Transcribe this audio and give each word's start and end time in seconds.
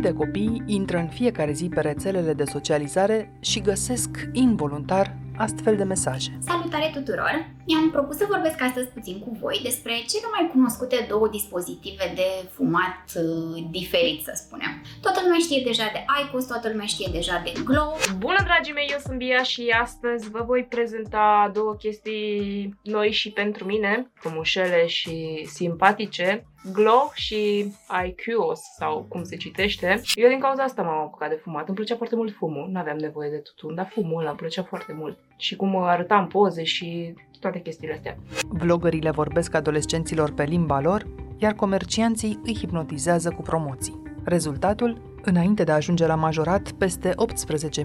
Mii 0.00 0.10
de 0.10 0.18
copii 0.18 0.62
intră 0.66 0.96
în 0.96 1.08
fiecare 1.08 1.52
zi 1.52 1.68
pe 1.68 1.80
rețelele 1.80 2.32
de 2.32 2.44
socializare 2.44 3.32
și 3.40 3.60
găsesc 3.60 4.10
involuntar 4.32 5.16
astfel 5.36 5.76
de 5.76 5.84
mesaje. 5.84 6.38
Salutare 6.38 6.90
tuturor! 6.94 7.48
Mi-am 7.66 7.90
propus 7.90 8.16
să 8.16 8.26
vorbesc 8.28 8.62
astăzi 8.62 8.88
puțin 8.88 9.18
cu 9.18 9.36
voi 9.40 9.60
despre 9.62 9.92
cele 9.92 10.28
mai 10.34 10.50
cunoscute 10.52 11.06
două 11.08 11.28
dispozitive 11.28 12.12
de 12.14 12.28
fumat 12.56 13.04
uh, 13.16 13.64
diferit, 13.70 14.22
să 14.22 14.32
spunem. 14.34 14.72
Toată 15.00 15.20
lumea 15.22 15.38
știe 15.38 15.62
deja 15.64 15.86
de 15.92 16.04
IQOS, 16.22 16.46
toată 16.46 16.68
lumea 16.68 16.86
știe 16.86 17.08
deja 17.12 17.42
de 17.44 17.52
Glow. 17.64 17.96
Bună, 18.18 18.40
dragii 18.44 18.72
mei, 18.72 18.88
eu 18.90 18.98
sunt 18.98 19.18
Bia 19.18 19.42
și 19.42 19.62
astăzi 19.82 20.30
vă 20.30 20.42
voi 20.46 20.66
prezenta 20.68 21.50
două 21.54 21.74
chestii 21.74 22.78
noi 22.82 23.10
și 23.10 23.30
pentru 23.30 23.64
mine, 23.64 24.10
frumușele 24.14 24.86
și 24.86 25.46
simpatice, 25.46 26.46
Glow 26.72 27.10
și 27.14 27.72
IQOS, 28.06 28.60
sau 28.76 29.06
cum 29.08 29.24
se 29.24 29.36
citește. 29.36 30.02
Eu 30.14 30.28
din 30.28 30.40
cauza 30.40 30.62
asta 30.62 30.82
m-am 30.82 30.98
apucat 30.98 31.28
de 31.28 31.40
fumat. 31.42 31.66
Îmi 31.66 31.76
plăcea 31.76 31.96
foarte 31.96 32.16
mult 32.16 32.34
fumul, 32.36 32.68
nu 32.72 32.78
aveam 32.78 32.96
nevoie 32.96 33.30
de 33.30 33.36
tutun, 33.36 33.74
dar 33.74 33.90
fumul 33.92 34.20
ăla 34.20 34.28
îmi 34.28 34.38
plăcea 34.38 34.62
foarte 34.62 34.92
mult. 34.92 35.18
Și 35.36 35.56
cum 35.56 35.76
arăta 35.76 36.18
în 36.18 36.26
poze 36.26 36.64
și 36.64 37.14
toate 37.40 37.60
chestiile 37.60 37.94
astea. 37.94 38.16
Vlogării 38.48 39.00
le 39.00 39.10
vorbesc 39.10 39.54
adolescenților 39.54 40.32
pe 40.32 40.44
limba 40.44 40.80
lor, 40.80 41.06
iar 41.38 41.52
comercianții 41.52 42.40
îi 42.44 42.56
hipnotizează 42.56 43.30
cu 43.30 43.42
promoții. 43.42 44.02
Rezultatul? 44.24 45.08
Înainte 45.22 45.64
de 45.64 45.72
a 45.72 45.74
ajunge 45.74 46.06
la 46.06 46.14
majorat, 46.14 46.70
peste 46.70 47.14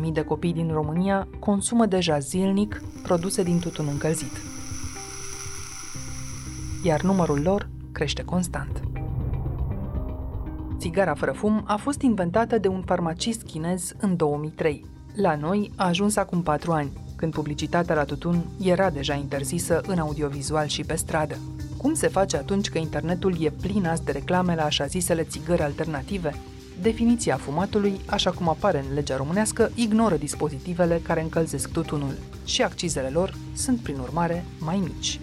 18.000 0.06 0.12
de 0.14 0.24
copii 0.24 0.54
din 0.54 0.72
România 0.72 1.28
consumă 1.40 1.86
deja 1.86 2.20
zilnic 2.20 2.82
produse 3.04 3.44
din 3.44 3.60
tutun 3.60 3.88
încălzit. 3.92 4.32
Iar 6.84 7.02
numărul 7.02 7.42
lor 7.42 7.68
crește 7.96 8.24
constant. 8.24 8.82
Țigara 10.78 11.14
fără 11.14 11.32
fum 11.32 11.64
a 11.66 11.76
fost 11.76 12.02
inventată 12.02 12.58
de 12.58 12.68
un 12.68 12.82
farmacist 12.82 13.42
chinez 13.42 13.94
în 13.98 14.16
2003. 14.16 14.86
La 15.16 15.36
noi 15.36 15.72
a 15.76 15.88
ajuns 15.88 16.16
acum 16.16 16.42
4 16.42 16.72
ani, 16.72 16.92
când 17.16 17.34
publicitatea 17.34 17.96
la 17.96 18.04
tutun 18.04 18.46
era 18.62 18.90
deja 18.90 19.14
interzisă 19.14 19.82
în 19.88 20.00
audiovizual 20.00 20.68
și 20.68 20.84
pe 20.84 20.96
stradă. 20.96 21.38
Cum 21.78 21.94
se 21.94 22.08
face 22.08 22.38
atunci 22.38 22.70
că 22.70 22.78
internetul 22.78 23.44
e 23.44 23.50
plin 23.50 23.86
azi 23.86 24.04
de 24.04 24.12
reclame 24.12 24.56
la 24.56 24.64
așa 24.64 24.86
zisele 24.86 25.24
țigări 25.24 25.62
alternative? 25.62 26.36
Definiția 26.82 27.36
fumatului, 27.38 28.00
așa 28.06 28.32
cum 28.32 28.50
apare 28.50 28.84
în 28.88 28.94
legea 28.94 29.18
românească, 29.18 29.72
ignoră 29.76 30.16
dispozitivele 30.16 31.02
care 31.04 31.22
încălzesc 31.22 31.72
tutunul 31.72 32.14
și 32.46 32.62
accizele 32.62 33.10
lor 33.10 33.34
sunt, 33.54 33.80
prin 33.80 33.98
urmare, 34.00 34.46
mai 34.60 34.78
mici. 34.84 35.20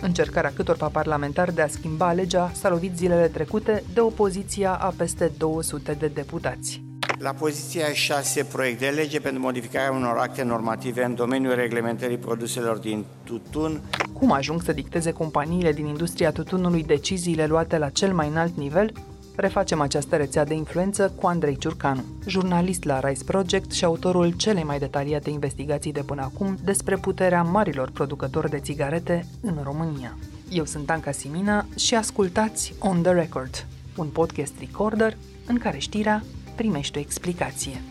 Încercarea 0.00 0.52
câtorva 0.54 0.88
parlamentari 0.88 1.54
de 1.54 1.62
a 1.62 1.68
schimba 1.68 2.12
legea 2.12 2.50
s-a 2.54 2.68
lovit 2.68 2.96
zilele 2.96 3.28
trecute 3.28 3.82
de 3.94 4.00
opoziția 4.00 4.74
a 4.74 4.94
peste 4.96 5.32
200 5.38 5.92
de 5.92 6.06
deputați. 6.06 6.82
La 7.18 7.32
poziția 7.32 7.92
6, 7.92 8.44
proiect 8.44 8.78
de 8.78 8.86
lege 8.86 9.20
pentru 9.20 9.40
modificarea 9.40 9.92
unor 9.92 10.16
acte 10.16 10.42
normative 10.42 11.04
în 11.04 11.14
domeniul 11.14 11.54
reglementării 11.54 12.18
produselor 12.18 12.76
din 12.78 13.04
tutun. 13.24 13.80
Cum 14.12 14.32
ajung 14.32 14.62
să 14.62 14.72
dicteze 14.72 15.12
companiile 15.12 15.72
din 15.72 15.86
industria 15.86 16.30
tutunului 16.30 16.84
deciziile 16.84 17.46
luate 17.46 17.78
la 17.78 17.88
cel 17.88 18.14
mai 18.14 18.28
înalt 18.28 18.56
nivel? 18.56 18.92
Refacem 19.40 19.80
această 19.80 20.16
rețea 20.16 20.44
de 20.44 20.54
influență 20.54 21.12
cu 21.20 21.26
Andrei 21.26 21.56
Ciurcanu, 21.56 22.04
jurnalist 22.26 22.84
la 22.84 23.00
Rise 23.00 23.24
Project 23.24 23.72
și 23.72 23.84
autorul 23.84 24.32
celei 24.32 24.62
mai 24.62 24.78
detaliate 24.78 25.30
investigații 25.30 25.92
de 25.92 26.02
până 26.02 26.22
acum 26.22 26.58
despre 26.64 26.96
puterea 26.96 27.42
marilor 27.42 27.90
producători 27.90 28.50
de 28.50 28.58
țigarete 28.58 29.26
în 29.40 29.58
România. 29.62 30.16
Eu 30.50 30.64
sunt 30.64 30.90
Anca 30.90 31.10
Simina 31.10 31.66
și 31.76 31.94
ascultați 31.94 32.74
On 32.78 33.02
The 33.02 33.12
Record, 33.12 33.66
un 33.96 34.06
podcast 34.06 34.52
recorder 34.58 35.16
în 35.46 35.58
care 35.58 35.78
știrea 35.78 36.22
primește 36.56 36.98
o 36.98 37.00
explicație. 37.00 37.82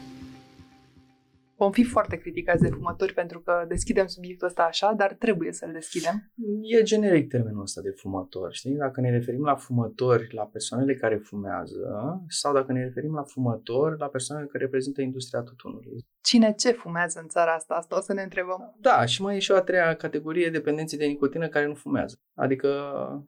Vom 1.59 1.71
fi 1.71 1.83
foarte 1.83 2.17
criticați 2.17 2.61
de 2.61 2.69
fumători 2.69 3.13
pentru 3.13 3.39
că 3.39 3.65
deschidem 3.67 4.07
subiectul 4.07 4.47
ăsta 4.47 4.63
așa, 4.63 4.93
dar 4.97 5.13
trebuie 5.13 5.51
să-l 5.51 5.71
deschidem. 5.71 6.31
E 6.61 6.83
generic 6.83 7.29
termenul 7.29 7.61
ăsta 7.61 7.81
de 7.81 7.89
fumători, 7.89 8.55
știi? 8.55 8.75
Dacă 8.75 9.01
ne 9.01 9.11
referim 9.11 9.43
la 9.43 9.55
fumători, 9.55 10.33
la 10.33 10.45
persoanele 10.45 10.95
care 10.95 11.17
fumează, 11.17 11.79
sau 12.27 12.53
dacă 12.53 12.71
ne 12.71 12.83
referim 12.83 13.13
la 13.13 13.23
fumători, 13.23 13.99
la 13.99 14.07
persoanele 14.07 14.47
care 14.47 14.63
reprezintă 14.63 15.01
industria 15.01 15.41
tutunului. 15.41 16.05
Cine 16.21 16.53
ce 16.53 16.71
fumează 16.71 17.19
în 17.21 17.27
țara 17.27 17.53
asta? 17.53 17.73
Asta 17.73 17.97
o 17.97 18.01
să 18.01 18.13
ne 18.13 18.21
întrebăm. 18.21 18.75
Da, 18.79 19.05
și 19.05 19.21
mai 19.21 19.35
e 19.35 19.39
și 19.39 19.51
o 19.51 19.55
a 19.55 19.61
treia 19.61 19.95
categorie, 19.95 20.49
dependenții 20.49 20.97
de 20.97 21.05
nicotină 21.05 21.47
care 21.47 21.67
nu 21.67 21.73
fumează. 21.73 22.19
Adică 22.35 22.69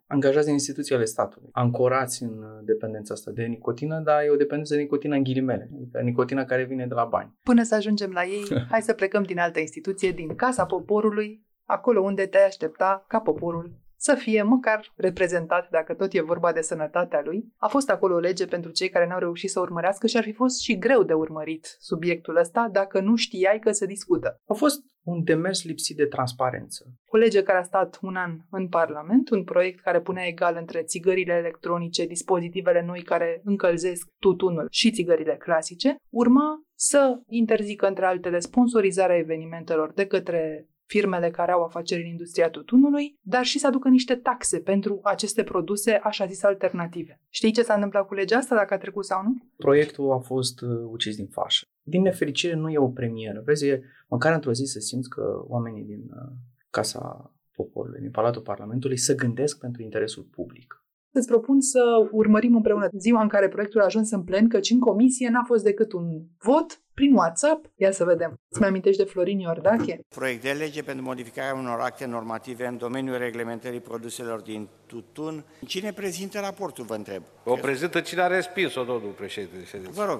angajați 0.08 0.48
în 0.48 0.54
instituții 0.54 0.96
ale 0.96 1.06
statului, 1.06 1.50
ancorați 1.52 2.24
în 2.24 2.44
dependența 2.64 3.14
asta 3.14 3.32
de 3.32 3.44
nicotină, 3.44 4.00
dar 4.00 4.24
e 4.24 4.30
o 4.30 4.36
dependență 4.36 4.76
de 4.76 4.82
nicotină 4.82 5.16
în 5.16 5.24
ghilimele, 5.24 5.70
adică 5.76 6.00
nicotina 6.02 6.46
care 6.46 6.64
vine 6.64 6.88
de 6.88 6.94
la 6.94 7.06
bani. 7.06 7.38
Până 7.44 7.64
să 7.64 7.76
ajungem 7.76 8.12
la 8.12 8.24
ei, 8.24 8.66
hai 8.70 8.82
să 8.82 8.94
plecăm 8.94 9.24
din 9.24 9.40
altă 9.40 9.60
instituție, 9.60 10.12
din 10.12 10.36
Casa 10.36 10.66
Poporului, 10.66 11.46
acolo 11.66 12.02
unde 12.02 12.26
te 12.26 12.38
aștepta 12.38 13.06
ca 13.08 13.20
poporul 13.20 13.81
să 14.02 14.16
fie 14.16 14.42
măcar 14.42 14.94
reprezentat, 14.96 15.70
dacă 15.70 15.94
tot 15.94 16.14
e 16.14 16.22
vorba 16.22 16.52
de 16.52 16.62
sănătatea 16.62 17.22
lui. 17.24 17.54
A 17.58 17.68
fost 17.68 17.90
acolo 17.90 18.16
o 18.16 18.20
lege 18.20 18.46
pentru 18.46 18.72
cei 18.72 18.90
care 18.90 19.08
n-au 19.08 19.20
reușit 19.20 19.50
să 19.50 19.60
urmărească 19.60 20.08
și 20.08 20.18
ar 20.18 20.24
fi 20.24 20.34
fost 20.34 20.60
și 20.62 20.78
greu 20.78 21.04
de 21.04 21.14
urmărit 21.14 21.76
subiectul 21.80 22.36
ăsta 22.36 22.70
dacă 22.72 23.00
nu 23.00 23.16
știai 23.16 23.60
că 23.60 23.72
se 23.72 23.86
discută. 23.86 24.36
A 24.48 24.54
fost 24.54 24.82
un 25.04 25.24
demers 25.24 25.64
lipsit 25.64 25.98
de 25.98 26.06
transparență. 26.06 26.86
O 27.06 27.18
lege 27.18 27.44
care 27.44 27.58
a 27.58 27.64
stat 27.64 27.98
un 28.02 28.16
an 28.16 28.38
în 28.50 28.68
Parlament, 28.68 29.30
un 29.30 29.44
proiect 29.44 29.80
care 29.80 30.02
punea 30.02 30.28
egal 30.28 30.56
între 30.60 30.82
țigările 30.84 31.34
electronice, 31.34 32.06
dispozitivele 32.06 32.84
noi 32.86 33.02
care 33.02 33.42
încălzesc 33.44 34.08
tutunul 34.20 34.68
și 34.72 34.92
țigările 34.92 35.36
clasice, 35.36 35.96
urma 36.10 36.62
să 36.76 37.20
interzică 37.28 37.88
între 37.88 38.06
altele 38.06 38.40
sponsorizarea 38.40 39.18
evenimentelor 39.18 39.94
de 39.94 40.06
către 40.06 40.66
firmele 40.92 41.30
care 41.32 41.52
au 41.52 41.64
afaceri 41.64 42.02
în 42.02 42.08
industria 42.08 42.50
tutunului, 42.50 43.20
dar 43.22 43.44
și 43.44 43.60
să 43.60 43.68
aducă 43.68 43.88
niște 43.90 44.16
taxe 44.16 44.60
pentru 44.60 45.00
aceste 45.04 45.44
produse, 45.44 45.92
așa 45.92 46.26
zis, 46.26 46.44
alternative. 46.44 47.22
Știi 47.30 47.52
ce 47.52 47.62
s-a 47.62 47.74
întâmplat 47.74 48.08
cu 48.08 48.14
legea 48.14 48.38
asta, 48.38 48.56
dacă 48.56 48.74
a 48.74 48.78
trecut 48.78 49.06
sau 49.06 49.24
nu? 49.24 49.36
Proiectul 49.58 50.12
a 50.12 50.18
fost 50.18 50.62
uh, 50.62 50.70
ucis 50.86 51.16
din 51.16 51.28
fașă. 51.28 51.66
Din 51.82 52.02
nefericire 52.02 52.56
nu 52.56 52.70
e 52.70 52.78
o 52.78 52.90
premieră. 52.90 53.42
Vezi, 53.46 53.68
e, 53.68 53.84
măcar 54.08 54.34
într-o 54.34 54.54
zi 54.54 54.66
să 54.66 54.80
simți 54.80 55.10
că 55.10 55.44
oamenii 55.48 55.84
din 55.84 56.02
uh, 56.10 56.32
Casa 56.70 57.34
Poporului, 57.56 58.00
din 58.00 58.12
Palatul 58.12 58.42
Parlamentului, 58.42 58.98
se 58.98 59.14
gândesc 59.14 59.60
pentru 59.60 59.82
interesul 59.82 60.24
public. 60.24 60.81
Îți 61.14 61.28
propun 61.28 61.62
să 61.62 61.82
urmărim 62.12 62.56
împreună 62.56 62.88
ziua 62.98 63.22
în 63.22 63.28
care 63.28 63.48
proiectul 63.48 63.82
a 63.82 63.86
ajuns 63.86 64.12
în 64.12 64.24
plen, 64.24 64.48
căci 64.48 64.70
în 64.70 64.80
comisie 64.80 65.30
n-a 65.30 65.44
fost 65.46 65.64
decât 65.64 65.94
un 65.94 66.06
vot 66.38 66.82
prin 66.94 67.14
WhatsApp. 67.14 67.66
Ia 67.76 67.92
să 67.92 68.04
vedem. 68.04 68.34
Îți 68.50 68.60
mai 68.60 68.70
amintești 68.70 69.04
de 69.04 69.10
Florin 69.10 69.40
Iordache? 69.40 70.00
Proiect 70.16 70.42
de 70.42 70.52
lege 70.52 70.84
pentru 70.84 71.04
modificarea 71.04 71.54
unor 71.54 71.80
acte 71.80 72.06
normative 72.06 72.66
în 72.66 72.78
domeniul 72.78 73.18
reglementării 73.18 73.80
produselor 73.80 74.42
din 74.42 74.68
tutun. 74.86 75.44
Cine 75.66 75.92
prezintă 75.92 76.40
raportul, 76.40 76.86
vă 76.86 76.96
întreb? 76.96 77.24
O 77.44 77.56
prezintă 77.56 78.00
cine 78.00 78.22
a 78.22 78.28
respins-o, 78.28 78.84
domnul 78.84 79.12
președinte. 79.12 79.80
Vă 79.92 80.06
rog. 80.06 80.20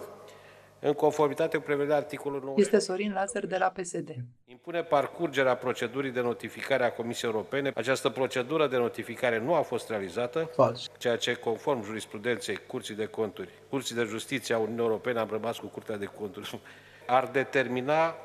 În 0.84 0.94
conformitate 0.94 1.58
cu 1.58 1.64
prevederea 1.64 1.96
articolului 1.98 2.46
9. 2.46 2.56
Este 2.60 2.80
Sorin 2.80 3.12
Lazar 3.14 3.46
de 3.46 3.58
la 3.58 3.68
PSD. 3.68 4.10
Impune 4.46 4.84
parcurgerea 4.84 5.56
procedurii 5.56 6.12
de 6.12 6.22
notificare 6.22 6.84
a 6.84 6.92
Comisiei 6.94 7.32
Europene. 7.32 7.72
Această 7.76 8.10
procedură 8.10 8.68
de 8.68 8.78
notificare 8.78 9.40
nu 9.40 9.54
a 9.54 9.62
fost 9.62 9.90
realizată, 9.90 10.50
Fals. 10.54 10.88
ceea 10.98 11.16
ce, 11.18 11.34
conform 11.34 11.84
jurisprudenței 11.84 12.56
Curții 12.68 12.96
de 12.96 13.06
Conturi, 13.06 13.50
Curții 13.70 13.96
de 13.96 14.04
Justiție 14.04 14.56
a 14.56 14.58
Uniunii 14.58 14.84
Europene, 14.84 15.20
am 15.20 15.28
rămas 15.32 15.58
cu 15.58 15.66
Curtea 15.68 15.98
de 15.98 16.06
Conturi, 16.06 16.60
ar 17.08 17.30
determina 17.32 18.16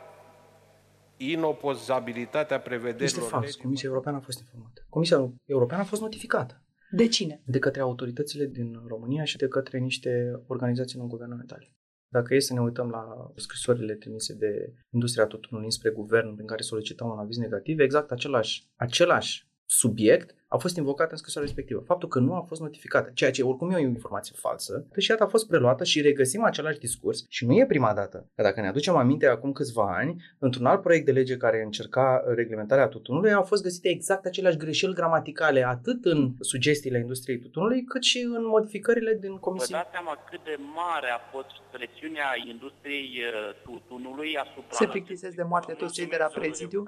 inopozabilitatea 1.16 2.60
prevederilor 2.60 3.02
Este 3.06 3.20
fals. 3.20 3.44
legii. 3.44 3.60
Comisia 3.62 3.88
Europeană 3.88 4.16
a 4.16 4.20
fost 4.20 4.38
informată. 4.38 4.86
Comisia 4.88 5.30
Europeană 5.44 5.82
a 5.82 5.86
fost 5.86 6.00
notificată 6.00 6.62
De 6.90 7.08
cine? 7.08 7.40
de 7.44 7.58
către 7.58 7.80
autoritățile 7.80 8.44
din 8.46 8.82
România 8.88 9.24
și 9.24 9.36
de 9.36 9.48
către 9.48 9.78
niște 9.78 10.40
organizații 10.46 10.98
non-guvernamentale. 10.98 11.70
Dacă 12.08 12.34
e 12.34 12.38
să 12.38 12.52
ne 12.52 12.60
uităm 12.60 12.88
la 12.90 13.32
scrisorile 13.36 13.94
trimise 13.94 14.34
de 14.34 14.72
industria 14.90 15.26
tutunului 15.26 15.72
spre 15.72 15.90
guvern 15.90 16.34
prin 16.34 16.46
care 16.46 16.62
solicitau 16.62 17.10
un 17.10 17.18
aviz 17.18 17.36
negativ, 17.36 17.78
exact 17.78 18.10
același, 18.10 18.70
același 18.74 19.48
subiect 19.66 20.34
a 20.48 20.56
fost 20.56 20.76
invocat 20.76 21.10
în 21.10 21.16
scrisoarea 21.16 21.50
respectivă. 21.50 21.82
Faptul 21.86 22.08
că 22.08 22.18
nu 22.18 22.34
a 22.34 22.40
fost 22.40 22.60
notificată, 22.60 23.10
ceea 23.14 23.30
ce 23.30 23.42
oricum 23.42 23.70
e 23.70 23.74
o 23.76 23.78
informație 23.78 24.34
falsă, 24.38 24.86
deci 24.92 25.06
iată 25.06 25.22
a 25.22 25.26
fost 25.26 25.46
preluată 25.46 25.84
și 25.84 26.00
regăsim 26.00 26.44
același 26.44 26.78
discurs 26.78 27.24
și 27.28 27.46
nu 27.46 27.52
e 27.52 27.66
prima 27.66 27.94
dată. 27.94 28.30
Că 28.34 28.42
dacă 28.42 28.60
ne 28.60 28.68
aducem 28.68 28.96
aminte 28.96 29.26
acum 29.26 29.52
câțiva 29.52 29.96
ani, 29.96 30.22
într-un 30.38 30.66
alt 30.66 30.82
proiect 30.82 31.04
de 31.04 31.12
lege 31.12 31.36
care 31.36 31.62
încerca 31.62 32.22
reglementarea 32.26 32.88
tutunului, 32.88 33.32
au 33.32 33.42
fost 33.42 33.62
găsite 33.62 33.88
exact 33.88 34.26
aceleași 34.26 34.56
greșeli 34.56 34.94
gramaticale, 34.94 35.66
atât 35.66 36.04
în 36.04 36.34
sugestiile 36.40 36.98
industriei 36.98 37.38
tutunului, 37.38 37.84
cât 37.84 38.02
și 38.02 38.18
în 38.18 38.46
modificările 38.46 39.18
din 39.20 39.32
Vă 39.32 39.38
comisie. 39.38 39.76
dați 39.76 39.90
seama 39.90 40.24
cât 40.30 40.44
de 40.44 40.56
mare 40.74 41.08
a 41.10 41.18
fost 41.32 41.52
presiunea 41.72 42.28
industriei 42.48 43.10
uh, 43.22 43.54
tutunului 43.64 44.36
asupra... 44.36 44.76
Se 44.76 44.86
plictisesc 44.86 45.36
de 45.36 45.42
moarte 45.42 45.72
toți 45.72 45.92
cei 45.92 46.06
de 46.06 46.16
la 46.18 46.26
prezidiu. 46.26 46.84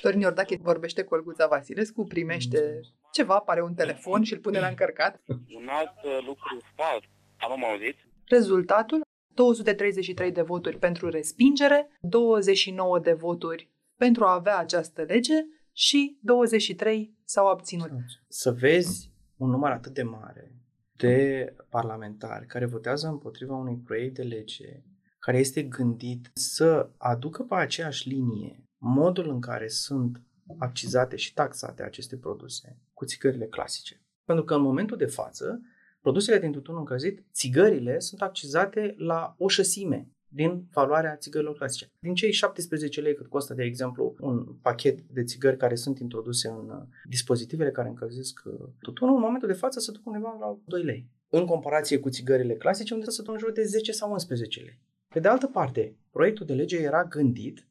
Florin 0.00 0.20
Iordache 0.20 0.58
vorbește 0.62 1.02
cu 1.02 1.14
Olguța 1.14 1.46
Vasilescu, 1.46 2.04
primește 2.04 2.80
ceva, 3.12 3.34
apare 3.34 3.62
un 3.62 3.74
telefon 3.74 4.22
și 4.22 4.32
îl 4.32 4.38
pune 4.38 4.60
la 4.60 4.66
încărcat. 4.66 5.22
Un 5.28 5.68
alt 5.68 5.94
uh, 6.04 6.18
lucru 6.26 6.58
fals, 6.76 7.04
am 7.38 7.64
auzit, 7.64 7.96
Rezultatul? 8.28 9.00
233 9.34 10.32
de 10.32 10.42
voturi 10.42 10.78
pentru 10.78 11.08
respingere, 11.08 11.98
29 12.00 12.98
de 12.98 13.12
voturi 13.12 13.70
pentru 13.96 14.24
a 14.24 14.32
avea 14.32 14.58
această 14.58 15.02
lege 15.02 15.34
și 15.72 16.18
23 16.22 17.16
s-au 17.24 17.48
abținut. 17.48 17.90
Să 18.28 18.50
vezi 18.50 19.12
un 19.36 19.50
număr 19.50 19.70
atât 19.70 19.94
de 19.94 20.02
mare 20.02 20.52
de 20.96 21.46
parlamentari 21.68 22.46
care 22.46 22.66
votează 22.66 23.06
împotriva 23.06 23.56
unui 23.56 23.76
proiect 23.84 24.14
de 24.14 24.22
lege 24.22 24.82
care 25.18 25.38
este 25.38 25.62
gândit 25.62 26.30
să 26.32 26.90
aducă 26.96 27.42
pe 27.42 27.54
aceeași 27.54 28.08
linie 28.08 28.67
modul 28.78 29.28
în 29.28 29.40
care 29.40 29.68
sunt 29.68 30.22
accizate 30.58 31.16
și 31.16 31.34
taxate 31.34 31.82
aceste 31.82 32.16
produse 32.16 32.78
cu 32.94 33.04
țigările 33.04 33.46
clasice. 33.46 34.02
Pentru 34.24 34.44
că 34.44 34.54
în 34.54 34.62
momentul 34.62 34.96
de 34.96 35.06
față, 35.06 35.60
produsele 36.00 36.38
din 36.38 36.52
tutun 36.52 36.76
încălzit, 36.76 37.24
țigările 37.32 37.98
sunt 37.98 38.22
accizate 38.22 38.94
la 38.98 39.34
o 39.38 39.48
șăsime 39.48 40.08
din 40.28 40.66
valoarea 40.72 41.16
țigărilor 41.16 41.56
clasice. 41.56 41.90
Din 42.00 42.14
cei 42.14 42.32
17 42.32 43.00
lei 43.00 43.14
cât 43.14 43.26
costă, 43.26 43.54
de 43.54 43.62
exemplu, 43.62 44.14
un 44.20 44.44
pachet 44.62 45.00
de 45.00 45.22
țigări 45.22 45.56
care 45.56 45.74
sunt 45.74 45.98
introduse 45.98 46.48
în 46.48 46.70
uh, 46.70 46.82
dispozitivele 47.08 47.70
care 47.70 47.88
încălzesc 47.88 48.42
uh, 48.44 48.52
tutunul, 48.80 49.14
în 49.14 49.20
momentul 49.20 49.48
de 49.48 49.54
față 49.54 49.80
se 49.80 49.92
duc 49.92 50.06
undeva 50.06 50.36
la 50.40 50.58
2 50.64 50.82
lei. 50.82 51.08
În 51.28 51.46
comparație 51.46 51.98
cu 51.98 52.08
țigările 52.08 52.54
clasice, 52.54 52.94
unde 52.94 53.10
se 53.10 53.22
duc 53.22 53.32
în 53.32 53.38
jur 53.38 53.52
de 53.52 53.62
10 53.62 53.92
sau 53.92 54.12
11 54.12 54.60
lei. 54.60 54.80
Pe 55.08 55.20
de 55.20 55.28
altă 55.28 55.46
parte, 55.46 55.96
proiectul 56.10 56.46
de 56.46 56.54
lege 56.54 56.76
era 56.76 57.04
gândit 57.04 57.67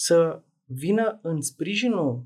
să 0.00 0.42
vină 0.64 1.18
în 1.22 1.40
sprijinul 1.40 2.24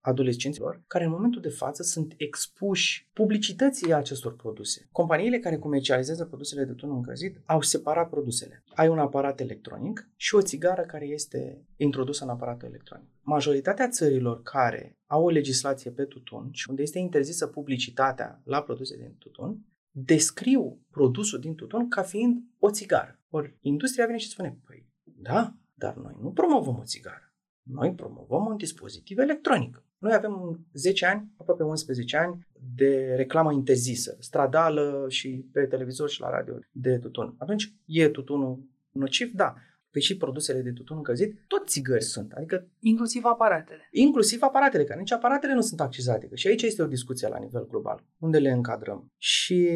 adolescenților 0.00 0.82
care 0.86 1.04
în 1.04 1.10
momentul 1.10 1.40
de 1.40 1.48
față 1.48 1.82
sunt 1.82 2.14
expuși 2.16 3.08
publicității 3.12 3.92
acestor 3.92 4.36
produse. 4.36 4.88
Companiile 4.92 5.38
care 5.38 5.58
comercializează 5.58 6.24
produsele 6.24 6.64
de 6.64 6.70
tutun 6.72 6.90
încălzit 6.90 7.40
au 7.44 7.62
separat 7.62 8.08
produsele. 8.08 8.64
Ai 8.74 8.88
un 8.88 8.98
aparat 8.98 9.40
electronic 9.40 10.08
și 10.16 10.34
o 10.34 10.42
țigară 10.42 10.82
care 10.82 11.06
este 11.06 11.66
introdusă 11.76 12.24
în 12.24 12.30
aparatul 12.30 12.68
electronic. 12.68 13.08
Majoritatea 13.22 13.88
țărilor 13.88 14.42
care 14.42 14.98
au 15.06 15.24
o 15.24 15.30
legislație 15.30 15.90
pe 15.90 16.04
tutun 16.04 16.48
și 16.52 16.68
unde 16.68 16.82
este 16.82 16.98
interzisă 16.98 17.46
publicitatea 17.46 18.40
la 18.44 18.62
produse 18.62 18.96
din 18.96 19.14
tutun, 19.18 19.64
descriu 19.90 20.80
produsul 20.90 21.38
din 21.38 21.54
tutun 21.54 21.88
ca 21.88 22.02
fiind 22.02 22.42
o 22.58 22.70
țigară. 22.70 23.20
Ori 23.30 23.56
industria 23.60 24.06
vine 24.06 24.18
și 24.18 24.28
spune, 24.28 24.58
păi 24.66 24.86
da, 25.04 25.54
dar 25.80 25.94
noi 25.94 26.16
nu 26.22 26.30
promovăm 26.30 26.78
o 26.78 26.84
țigară. 26.84 27.32
Noi 27.62 27.94
promovăm 27.94 28.46
un 28.46 28.56
dispozitiv 28.56 29.18
electronic. 29.18 29.82
Noi 29.98 30.12
avem 30.14 30.60
10 30.72 31.06
ani, 31.06 31.30
aproape 31.36 31.62
11 31.62 32.16
ani, 32.16 32.46
de 32.74 33.14
reclamă 33.16 33.52
interzisă, 33.52 34.16
stradală 34.18 35.06
și 35.08 35.44
pe 35.52 35.66
televizor 35.66 36.08
și 36.08 36.20
la 36.20 36.30
radio 36.30 36.54
de 36.72 36.98
tutun. 36.98 37.34
Atunci, 37.38 37.74
e 37.86 38.08
tutunul 38.08 38.64
nociv? 38.92 39.32
Da. 39.32 39.54
Păi 39.90 40.00
și 40.00 40.16
produsele 40.16 40.60
de 40.60 40.72
tutun 40.72 40.96
încălzit, 40.96 41.38
tot 41.46 41.68
țigări 41.68 42.02
sunt. 42.02 42.32
Adică 42.32 42.66
Inclusiv 42.80 43.24
aparatele. 43.24 43.88
inclusiv 43.90 44.42
aparatele, 44.42 44.84
că 44.84 44.94
nici 44.94 45.12
aparatele 45.12 45.54
nu 45.54 45.60
sunt 45.60 45.80
accizate. 45.80 46.26
Că 46.26 46.34
și 46.36 46.46
aici 46.46 46.62
este 46.62 46.82
o 46.82 46.86
discuție 46.86 47.28
la 47.28 47.38
nivel 47.38 47.66
global, 47.66 48.04
unde 48.18 48.38
le 48.38 48.50
încadrăm. 48.50 49.06
Și, 49.16 49.68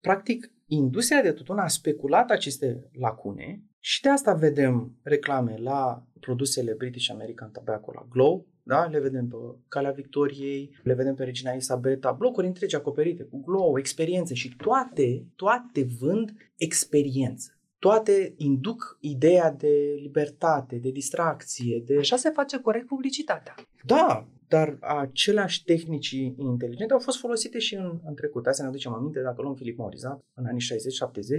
practic, 0.00 0.52
industria 0.66 1.22
de 1.22 1.32
tutun 1.32 1.58
a 1.58 1.66
speculat 1.68 2.30
aceste 2.30 2.88
lacune 2.92 3.62
și 3.80 4.02
de 4.02 4.08
asta 4.08 4.34
vedem 4.34 4.98
reclame 5.02 5.56
la 5.58 6.06
produsele 6.20 6.74
British 6.74 7.10
American 7.10 7.50
Tobacco, 7.50 7.92
la 7.94 8.06
Glow, 8.10 8.46
da? 8.62 8.84
Le 8.84 9.00
vedem 9.00 9.28
pe 9.28 9.36
Calea 9.68 9.90
Victoriei, 9.90 10.76
le 10.82 10.94
vedem 10.94 11.14
pe 11.14 11.24
Regina 11.24 11.52
Isabeta, 11.52 12.12
blocuri 12.12 12.46
întregi 12.46 12.76
acoperite 12.76 13.22
cu 13.22 13.42
glow, 13.42 13.78
experiențe 13.78 14.34
și 14.34 14.56
toate, 14.56 15.26
toate 15.36 15.86
vând 16.00 16.32
experiență. 16.56 17.54
Toate 17.78 18.34
induc 18.36 18.98
ideea 19.00 19.52
de 19.52 19.98
libertate, 20.00 20.76
de 20.76 20.90
distracție, 20.90 21.82
de... 21.86 21.96
Așa 21.98 22.16
se 22.16 22.30
face 22.30 22.58
corect 22.58 22.86
publicitatea. 22.86 23.54
Da, 23.84 24.28
dar 24.54 24.76
aceleași 24.80 25.64
tehnici 25.64 26.10
inteligente 26.52 26.92
au 26.92 26.98
fost 26.98 27.18
folosite 27.18 27.58
și 27.58 27.74
în, 27.74 27.98
în 28.04 28.14
trecut. 28.14 28.44
Hai 28.44 28.54
să 28.54 28.62
ne 28.62 28.68
aducem 28.68 28.92
aminte, 28.92 29.20
dacă 29.20 29.42
luăm 29.42 29.54
Philip 29.54 29.78
Morris, 29.78 30.02
da? 30.02 30.18
în 30.34 30.46
anii 30.46 30.60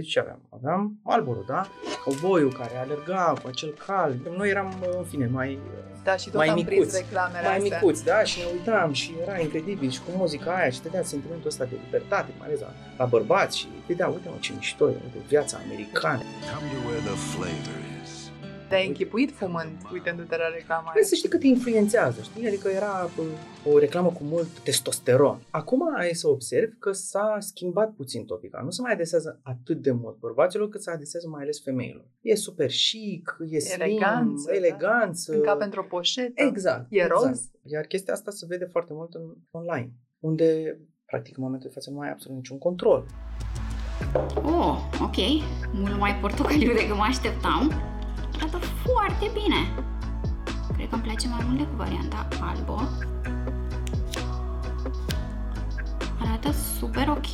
60-70 0.02 0.06
ce 0.08 0.18
aveam? 0.20 0.40
Aveam 0.48 0.98
Marlboro, 1.02 1.42
da? 1.46 1.62
Cowboy-ul 2.04 2.52
care 2.52 2.76
alerga 2.76 3.34
cu 3.42 3.46
acel 3.48 3.72
cal. 3.86 4.14
Noi 4.36 4.48
eram, 4.48 4.74
în 4.98 5.04
fine, 5.04 5.26
mai, 5.26 5.58
Da, 6.04 6.16
și 6.16 6.24
tot 6.24 6.34
mai 6.34 6.48
am 6.48 6.54
micuți, 6.54 6.74
prins 6.74 6.96
reclamele 6.96 7.46
mai 7.46 7.56
astea. 7.56 7.78
micuți, 7.78 8.04
da? 8.04 8.22
Și 8.22 8.38
ne 8.38 8.46
uitam 8.52 8.92
și 8.92 9.10
era 9.22 9.38
incredibil 9.38 9.90
și 9.90 10.00
cu 10.00 10.10
muzica 10.16 10.54
aia 10.56 10.70
și 10.70 10.80
te 10.80 10.88
dea 10.88 11.02
sentimentul 11.02 11.48
ăsta 11.48 11.64
de 11.64 11.76
libertate, 11.84 12.30
mai 12.38 12.46
ales 12.46 12.60
la, 12.60 12.72
la 12.98 13.04
bărbați 13.04 13.58
și 13.58 13.66
vedea, 13.86 14.08
uite 14.08 14.28
mă, 14.28 14.36
ce 14.40 14.52
mișto 14.56 14.84
e, 14.88 14.96
uite, 15.04 15.18
viața 15.28 15.58
americană. 15.64 16.22
Come 16.54 16.66
to 16.72 16.78
where 16.88 17.02
the 17.08 17.16
flavor 17.32 17.76
is. 17.86 17.91
Te-ai 18.72 18.86
închipuit 18.86 19.30
fumând, 19.30 19.72
uitându-te 19.92 20.36
la 20.36 20.48
reclama 20.48 20.82
aia. 20.82 20.92
Păi 20.92 21.04
să 21.04 21.14
știi 21.14 21.28
că 21.28 21.38
te 21.38 21.46
influențează, 21.46 22.22
știi? 22.22 22.46
Adică 22.46 22.68
era 22.68 23.10
bă, 23.16 23.22
o 23.70 23.78
reclamă 23.78 24.08
cu 24.08 24.22
mult 24.22 24.58
testosteron. 24.58 25.38
Acum 25.50 25.96
ai 25.96 26.14
să 26.14 26.28
observi 26.28 26.76
că 26.78 26.92
s-a 26.92 27.36
schimbat 27.38 27.92
puțin 27.92 28.24
topica. 28.24 28.60
Nu 28.64 28.70
se 28.70 28.82
mai 28.82 28.92
adesează 28.92 29.40
atât 29.42 29.82
de 29.82 29.90
mult 29.90 30.18
bărbaților, 30.18 30.68
cât 30.68 30.82
se 30.82 30.90
adesează 30.90 31.28
mai 31.28 31.42
ales 31.42 31.62
femeilor. 31.62 32.06
E 32.20 32.34
super 32.34 32.70
chic, 32.70 33.36
e 33.50 33.58
slim, 33.58 33.80
Eleganță, 33.80 34.50
da. 34.50 34.56
eleganță. 34.56 35.32
În 35.32 35.40
cap 35.42 35.58
pentru 35.58 35.80
o 35.80 35.84
poșetă. 35.84 36.42
Exact. 36.42 36.86
E 36.88 37.06
roz? 37.06 37.24
Exact. 37.24 37.54
Iar 37.62 37.84
chestia 37.84 38.12
asta 38.14 38.30
se 38.30 38.46
vede 38.48 38.64
foarte 38.64 38.92
mult 38.92 39.14
în 39.14 39.22
online, 39.50 39.92
unde 40.18 40.78
practic 41.06 41.36
în 41.36 41.42
momentul 41.42 41.68
de 41.68 41.74
față 41.74 41.90
nu 41.90 42.00
ai 42.00 42.10
absolut 42.10 42.36
niciun 42.36 42.58
control. 42.58 43.06
Oh, 44.34 44.76
ok. 45.00 45.16
Mult 45.72 45.98
mai 45.98 46.18
portocaliu 46.20 46.72
decât 46.72 46.96
mă 46.96 47.04
așteptam. 47.08 47.91
Arată 48.42 48.58
foarte 48.58 49.30
bine. 49.32 49.60
Cred 50.74 50.88
că 50.88 50.94
îmi 50.94 51.02
place 51.02 51.28
mai 51.28 51.44
mult 51.46 51.58
decât 51.58 51.74
varianta 51.74 52.28
albă. 52.40 52.78
Arată 56.20 56.50
super 56.50 57.08
ok. 57.08 57.32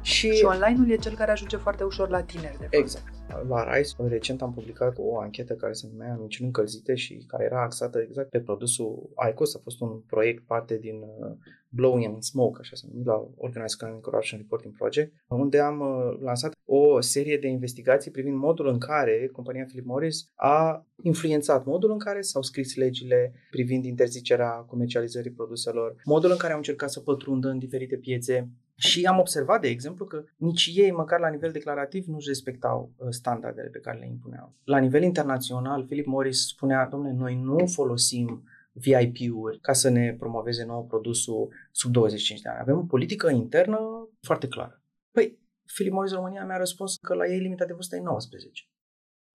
Și, 0.00 0.32
Și 0.32 0.44
online-ul 0.44 0.90
e 0.90 0.96
cel 0.96 1.14
care 1.14 1.30
ajunge 1.30 1.56
foarte 1.56 1.84
ușor 1.84 2.08
la 2.08 2.22
tineri, 2.22 2.58
de 2.58 2.62
fapt. 2.62 2.74
Exact. 2.74 3.04
La 3.48 3.74
RISE, 3.74 3.94
recent 4.08 4.42
am 4.42 4.54
publicat 4.54 4.96
o 4.98 5.20
anchetă 5.20 5.54
care 5.54 5.72
se 5.72 5.88
numea 5.92 6.16
Minciuni 6.18 6.46
încălzite 6.46 6.94
și 6.94 7.24
care 7.26 7.44
era 7.44 7.62
axată 7.62 7.98
exact 7.98 8.30
pe 8.30 8.40
produsul 8.40 9.10
ICOS. 9.30 9.54
A 9.54 9.60
fost 9.62 9.80
un 9.80 10.00
proiect 10.06 10.42
parte 10.46 10.76
din 10.76 11.02
uh, 11.02 11.30
Blowing 11.72 12.04
and 12.04 12.22
Smoke, 12.22 12.58
așa 12.60 12.76
se 12.76 12.86
numit, 12.90 13.06
la 13.06 13.28
Organized 13.36 13.78
Crime 13.78 13.98
Corruption 14.00 14.38
Reporting 14.40 14.76
Project, 14.76 15.12
unde 15.28 15.58
am 15.58 15.80
uh, 15.80 16.20
lansat 16.20 16.52
o 16.64 17.00
serie 17.00 17.38
de 17.38 17.48
investigații 17.48 18.10
privind 18.10 18.36
modul 18.36 18.66
în 18.66 18.78
care 18.78 19.30
compania 19.32 19.64
Philip 19.64 19.86
Morris 19.86 20.30
a 20.34 20.86
influențat 21.02 21.64
modul 21.64 21.90
în 21.90 21.98
care 21.98 22.20
s-au 22.20 22.42
scris 22.42 22.76
legile 22.76 23.32
privind 23.50 23.84
interzicerea 23.84 24.50
comercializării 24.50 25.30
produselor, 25.30 25.94
modul 26.04 26.30
în 26.30 26.36
care 26.36 26.52
au 26.52 26.58
încercat 26.58 26.90
să 26.90 27.00
pătrundă 27.00 27.48
în 27.48 27.58
diferite 27.58 27.96
piețe, 27.96 28.50
și 28.80 29.04
am 29.04 29.18
observat, 29.18 29.60
de 29.60 29.68
exemplu, 29.68 30.04
că 30.04 30.24
nici 30.36 30.70
ei, 30.74 30.90
măcar 30.90 31.20
la 31.20 31.28
nivel 31.28 31.50
declarativ, 31.50 32.06
nu-și 32.06 32.28
respectau 32.28 32.92
uh, 32.96 33.06
standardele 33.10 33.68
pe 33.68 33.78
care 33.78 33.98
le 33.98 34.06
impuneau. 34.06 34.54
La 34.64 34.78
nivel 34.78 35.02
internațional, 35.02 35.84
Philip 35.84 36.06
Morris 36.06 36.46
spunea, 36.46 36.86
domnule, 36.86 37.14
noi 37.14 37.40
nu 37.42 37.66
folosim 37.66 38.42
VIP-uri 38.80 39.58
ca 39.60 39.72
să 39.72 39.88
ne 39.88 40.14
promoveze 40.18 40.64
nou 40.64 40.86
produsul 40.86 41.52
sub 41.70 41.92
25 41.92 42.40
de 42.40 42.48
ani. 42.48 42.58
Avem 42.60 42.78
o 42.78 42.84
politică 42.84 43.30
internă 43.30 43.78
foarte 44.20 44.48
clară. 44.48 44.82
Păi, 45.10 45.38
Philip 45.74 45.92
Morris 45.92 46.12
România 46.12 46.44
mi-a 46.44 46.56
răspuns 46.56 46.96
că 46.96 47.14
la 47.14 47.26
ei 47.26 47.38
limita 47.38 47.64
de 47.64 47.72
vârstă 47.72 47.96
e 47.96 48.00
19. 48.00 48.64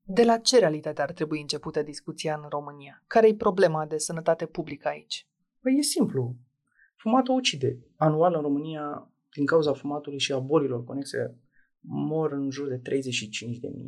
De 0.08 0.24
la 0.24 0.38
ce 0.38 0.60
realitate 0.60 1.02
ar 1.02 1.12
trebui 1.12 1.42
începută 1.42 1.82
discuția 1.82 2.36
în 2.36 2.50
România? 2.50 3.04
Care 3.08 3.28
e 3.28 3.36
problema 3.36 3.86
de 3.86 3.98
sănătate 3.98 4.46
publică 4.46 4.88
aici? 4.88 5.28
Păi 5.62 5.78
e 5.78 5.82
simplu. 5.82 6.36
Fumatul 6.96 7.36
ucide. 7.36 7.80
Anual 7.96 8.34
în 8.36 8.42
România, 8.42 9.12
din 9.36 9.46
cauza 9.46 9.74
fumatului 9.74 10.20
și 10.20 10.32
a 10.34 10.40
bolilor 10.40 10.84
conexe, 10.84 11.38
mor 11.88 12.32
în 12.32 12.50
jur 12.50 12.68
de 12.68 12.78
35.000 12.78 12.82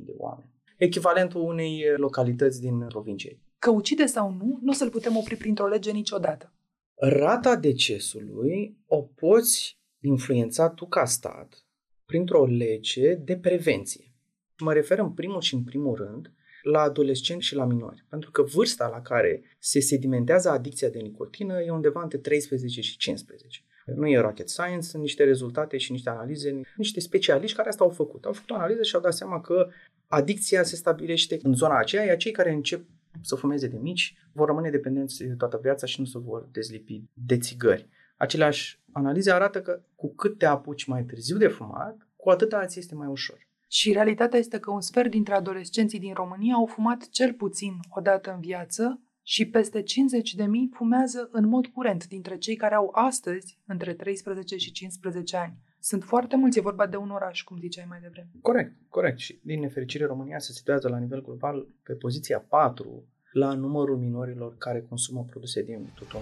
de 0.06 0.14
oameni. 0.18 0.50
Echivalentul 0.78 1.42
unei 1.42 1.84
localități 1.96 2.62
din 2.62 2.88
provincie. 2.88 3.40
Că 3.68 3.74
ucide 3.74 4.06
sau 4.06 4.32
nu, 4.32 4.60
nu 4.62 4.70
o 4.70 4.74
să-l 4.74 4.90
putem 4.90 5.18
opri 5.18 5.36
printr-o 5.36 5.68
lege 5.68 5.92
niciodată. 5.92 6.54
Rata 6.96 7.56
decesului 7.56 8.78
o 8.86 9.02
poți 9.02 9.80
influența 10.00 10.70
tu 10.70 10.86
ca 10.86 11.06
stat 11.06 11.66
printr-o 12.06 12.46
lege 12.46 13.14
de 13.14 13.38
prevenție. 13.38 14.14
Mă 14.58 14.74
refer 14.74 15.00
în 15.00 15.14
primul 15.14 15.42
și 15.42 15.54
în 15.54 15.64
primul 15.64 15.96
rând 15.96 16.32
la 16.62 16.80
adolescenți 16.80 17.46
și 17.46 17.56
la 17.56 17.66
minori, 17.66 18.06
pentru 18.10 18.32
că 18.32 18.42
vârsta 18.42 18.88
la 18.88 19.02
care 19.02 19.44
se 19.60 19.80
sedimentează 19.80 20.50
adicția 20.50 20.90
de 20.90 21.00
nicotină 21.00 21.62
e 21.62 21.72
undeva 21.72 22.02
între 22.02 22.18
13 22.18 22.82
și 22.82 22.98
15. 22.98 23.64
Nu 23.96 24.10
e 24.10 24.20
rocket 24.20 24.50
science, 24.50 24.88
sunt 24.88 25.02
niște 25.02 25.24
rezultate 25.24 25.78
și 25.78 25.92
niște 25.92 26.10
analize, 26.10 26.62
niște 26.76 27.00
specialiști 27.00 27.56
care 27.56 27.70
asta 27.70 27.84
au 27.84 27.90
făcut. 27.90 28.26
Au 28.26 28.34
făcut 28.34 28.50
o 28.50 28.56
analiză 28.56 28.84
și 28.84 28.96
au 28.96 29.02
dat 29.02 29.14
seama 29.14 29.42
că 29.42 29.68
adicția 30.08 30.64
se 30.64 30.76
stabilește 30.76 31.40
în 31.42 31.54
zona 31.54 31.78
aceea, 31.78 32.04
iar 32.04 32.18
cei 32.18 32.32
care 32.32 32.52
încep 32.52 32.86
să 33.22 33.36
fumeze 33.36 33.68
de 33.68 33.78
mici 33.78 34.16
vor 34.32 34.48
rămâne 34.48 34.70
dependenți 34.70 35.24
toată 35.38 35.60
viața 35.62 35.86
și 35.86 36.00
nu 36.00 36.06
se 36.06 36.18
vor 36.18 36.48
dezlipi 36.52 37.04
de 37.14 37.38
țigări. 37.38 37.90
Aceleași 38.18 38.80
analize 38.92 39.32
arată 39.32 39.62
că 39.62 39.82
cu 39.96 40.14
cât 40.16 40.38
te 40.38 40.46
apuci 40.46 40.86
mai 40.86 41.04
târziu 41.04 41.38
de 41.38 41.48
fumat, 41.48 42.08
cu 42.16 42.30
atât 42.30 42.54
ți 42.66 42.80
este 42.80 42.96
mai 42.96 43.08
ușor. 43.08 43.48
Și 43.68 43.92
realitatea 43.92 44.40
este 44.40 44.60
că 44.60 44.72
un 44.72 44.82
sfert 44.82 45.10
dintre 45.10 45.34
adolescenții 45.34 46.00
din 46.00 46.14
România 46.14 46.54
au 46.54 46.66
fumat 46.66 47.10
cel 47.10 47.34
puțin 47.34 47.74
o 47.90 48.02
dată 48.02 48.34
în 48.34 48.40
viață 48.40 49.02
și 49.24 49.46
peste 49.46 49.82
50 49.82 50.34
de 50.34 50.46
mii 50.46 50.70
fumează 50.74 51.30
în 51.32 51.48
mod 51.48 51.68
curent 51.68 52.08
dintre 52.08 52.38
cei 52.38 52.56
care 52.56 52.76
au 52.76 52.92
astăzi 52.94 53.58
între 53.66 53.94
13 53.94 54.58
și 54.58 54.72
15 54.72 55.38
ani. 55.38 55.58
Sunt 55.80 56.04
foarte 56.04 56.36
mulți, 56.36 56.58
e 56.58 56.62
vorba 56.62 56.88
de 56.88 56.96
un 56.96 57.10
oraș, 57.10 57.44
cum 57.44 57.58
ziceai 57.60 57.86
mai 57.90 58.00
devreme. 58.02 58.30
Corect, 58.42 58.74
corect. 58.90 59.18
Și 59.18 59.40
din 59.44 59.60
nefericire 59.60 60.06
România 60.06 60.40
se 60.40 60.52
situează 60.52 60.90
la 60.90 60.98
nivel 60.98 61.22
global 61.22 61.68
pe 61.84 61.94
poziția 61.94 62.40
4 62.40 63.04
la 63.32 63.54
numărul 63.54 63.98
minorilor 63.98 64.58
care 64.58 64.82
consumă 64.82 65.26
produse 65.30 65.64
din 65.64 65.92
tutun 65.96 66.22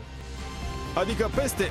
adică 0.95 1.29
peste 1.35 1.63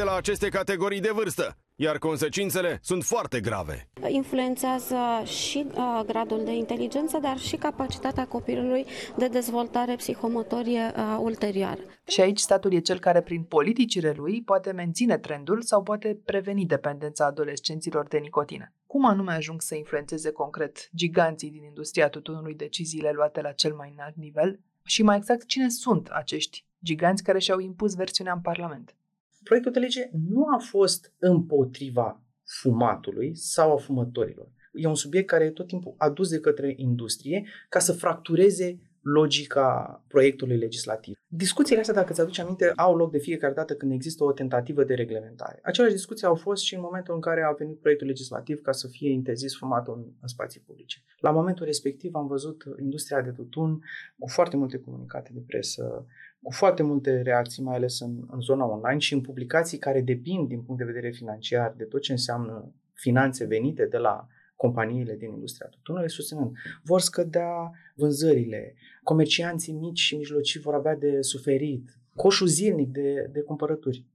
11% 0.00 0.04
la 0.04 0.16
aceste 0.16 0.48
categorii 0.48 1.00
de 1.00 1.10
vârstă, 1.14 1.56
iar 1.82 1.98
consecințele 1.98 2.78
sunt 2.82 3.04
foarte 3.04 3.40
grave. 3.40 3.88
Influențează 4.08 4.96
și 5.24 5.66
uh, 5.66 6.00
gradul 6.06 6.44
de 6.44 6.54
inteligență, 6.54 7.18
dar 7.18 7.38
și 7.38 7.56
capacitatea 7.56 8.26
copilului 8.26 8.86
de 9.16 9.28
dezvoltare 9.28 9.94
psihomotorie 9.94 10.92
uh, 10.96 11.18
ulterioară. 11.20 11.80
Și 12.06 12.20
aici 12.20 12.38
statul 12.38 12.72
e 12.72 12.80
cel 12.80 12.98
care, 12.98 13.20
prin 13.20 13.42
politicile 13.42 14.12
lui, 14.16 14.42
poate 14.42 14.72
menține 14.72 15.18
trendul 15.18 15.62
sau 15.62 15.82
poate 15.82 16.18
preveni 16.24 16.66
dependența 16.66 17.26
adolescenților 17.26 18.08
de 18.08 18.18
nicotină. 18.18 18.72
Cum 18.86 19.04
anume 19.06 19.32
ajung 19.32 19.62
să 19.62 19.74
influențeze 19.74 20.30
concret 20.30 20.88
giganții 20.94 21.50
din 21.50 21.64
industria 21.64 22.08
tutunului 22.08 22.54
deciziile 22.54 23.10
luate 23.14 23.40
la 23.40 23.52
cel 23.52 23.74
mai 23.74 23.92
înalt 23.96 24.16
nivel? 24.16 24.60
Și 24.84 25.02
mai 25.02 25.16
exact, 25.16 25.46
cine 25.46 25.68
sunt 25.68 26.08
acești 26.08 26.64
giganți 26.84 27.22
care 27.22 27.38
și-au 27.38 27.58
impus 27.58 27.94
versiunea 27.94 28.32
în 28.32 28.40
Parlament. 28.40 28.94
Proiectul 29.44 29.72
de 29.72 29.78
lege 29.78 30.10
nu 30.28 30.44
a 30.54 30.58
fost 30.58 31.12
împotriva 31.18 32.22
fumatului 32.60 33.36
sau 33.36 33.72
a 33.72 33.76
fumătorilor. 33.76 34.48
E 34.72 34.86
un 34.86 34.94
subiect 34.94 35.26
care 35.26 35.44
e 35.44 35.50
tot 35.50 35.66
timpul 35.66 35.94
adus 35.96 36.28
de 36.28 36.40
către 36.40 36.74
industrie 36.76 37.48
ca 37.68 37.78
să 37.78 37.92
fractureze 37.92 38.78
logica 39.02 40.04
proiectului 40.08 40.56
legislativ. 40.56 41.16
Discuțiile 41.26 41.80
astea, 41.80 41.94
dacă 41.94 42.12
ți-aduci 42.12 42.38
aminte, 42.38 42.72
au 42.76 42.96
loc 42.96 43.10
de 43.10 43.18
fiecare 43.18 43.52
dată 43.52 43.74
când 43.74 43.92
există 43.92 44.24
o 44.24 44.32
tentativă 44.32 44.84
de 44.84 44.94
reglementare. 44.94 45.58
Aceleași 45.62 45.94
discuții 45.94 46.26
au 46.26 46.34
fost 46.34 46.62
și 46.62 46.74
în 46.74 46.80
momentul 46.80 47.14
în 47.14 47.20
care 47.20 47.42
a 47.42 47.50
venit 47.58 47.80
proiectul 47.80 48.06
legislativ 48.06 48.60
ca 48.60 48.72
să 48.72 48.88
fie 48.88 49.10
interzis 49.10 49.56
fumatul 49.56 49.94
în, 49.96 50.12
în 50.20 50.28
spații 50.28 50.60
publice. 50.60 51.02
La 51.18 51.30
momentul 51.30 51.64
respectiv 51.64 52.14
am 52.14 52.26
văzut 52.26 52.64
industria 52.80 53.22
de 53.22 53.30
tutun 53.30 53.80
cu 54.18 54.28
foarte 54.28 54.56
multe 54.56 54.78
comunicate 54.78 55.30
de 55.32 55.42
presă, 55.46 56.06
cu 56.42 56.52
foarte 56.52 56.82
multe 56.82 57.22
reacții, 57.22 57.62
mai 57.62 57.76
ales 57.76 58.00
în, 58.00 58.26
în 58.30 58.40
zona 58.40 58.64
online 58.64 58.98
și 58.98 59.14
în 59.14 59.20
publicații 59.20 59.78
care 59.78 60.00
depind 60.00 60.48
din 60.48 60.62
punct 60.62 60.80
de 60.80 60.92
vedere 60.92 61.10
financiar 61.10 61.74
de 61.76 61.84
tot 61.84 62.00
ce 62.00 62.12
înseamnă 62.12 62.74
finanțe 62.92 63.44
venite 63.44 63.86
de 63.86 63.96
la 63.96 64.26
companiile 64.56 65.16
din 65.16 65.32
industria 65.32 65.66
tutunului, 65.66 66.10
susținând. 66.10 66.52
Vor 66.82 67.00
scădea 67.00 67.70
vânzările, 67.94 68.74
comercianții 69.02 69.72
mici 69.72 69.98
și 69.98 70.16
mijlocii 70.16 70.60
vor 70.60 70.74
avea 70.74 70.96
de 70.96 71.20
suferit, 71.20 71.98
coșul 72.14 72.46
zilnic 72.46 72.92
de, 72.92 73.28
de 73.32 73.40
cumpărături. 73.40 74.06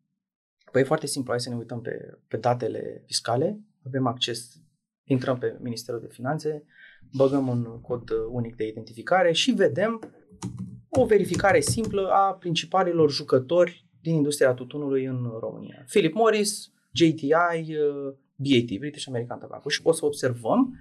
Păi 0.71 0.81
e 0.81 0.85
foarte 0.85 1.05
simplu, 1.05 1.31
hai 1.31 1.41
să 1.41 1.49
ne 1.49 1.55
uităm 1.55 1.81
pe, 1.81 2.17
pe 2.27 2.37
datele 2.37 3.03
fiscale, 3.05 3.59
avem 3.85 4.07
acces, 4.07 4.61
intrăm 5.03 5.37
pe 5.37 5.57
Ministerul 5.59 5.99
de 5.99 6.07
Finanțe, 6.09 6.63
băgăm 7.13 7.47
un 7.47 7.81
cod 7.81 8.09
unic 8.29 8.55
de 8.55 8.67
identificare 8.67 9.31
și 9.31 9.51
vedem 9.51 9.99
o 10.99 11.05
verificare 11.05 11.59
simplă 11.59 12.09
a 12.09 12.33
principalilor 12.33 13.11
jucători 13.11 13.85
din 14.01 14.15
industria 14.15 14.53
tutunului 14.53 15.05
în 15.05 15.31
România. 15.39 15.85
Philip 15.87 16.13
Morris, 16.13 16.71
JTI, 16.91 17.33
uh, 17.33 18.13
BAT, 18.35 18.79
British 18.79 19.07
American 19.07 19.39
Tobacco. 19.39 19.69
Și 19.69 19.81
o 19.83 19.91
să 19.91 20.05
observăm 20.05 20.77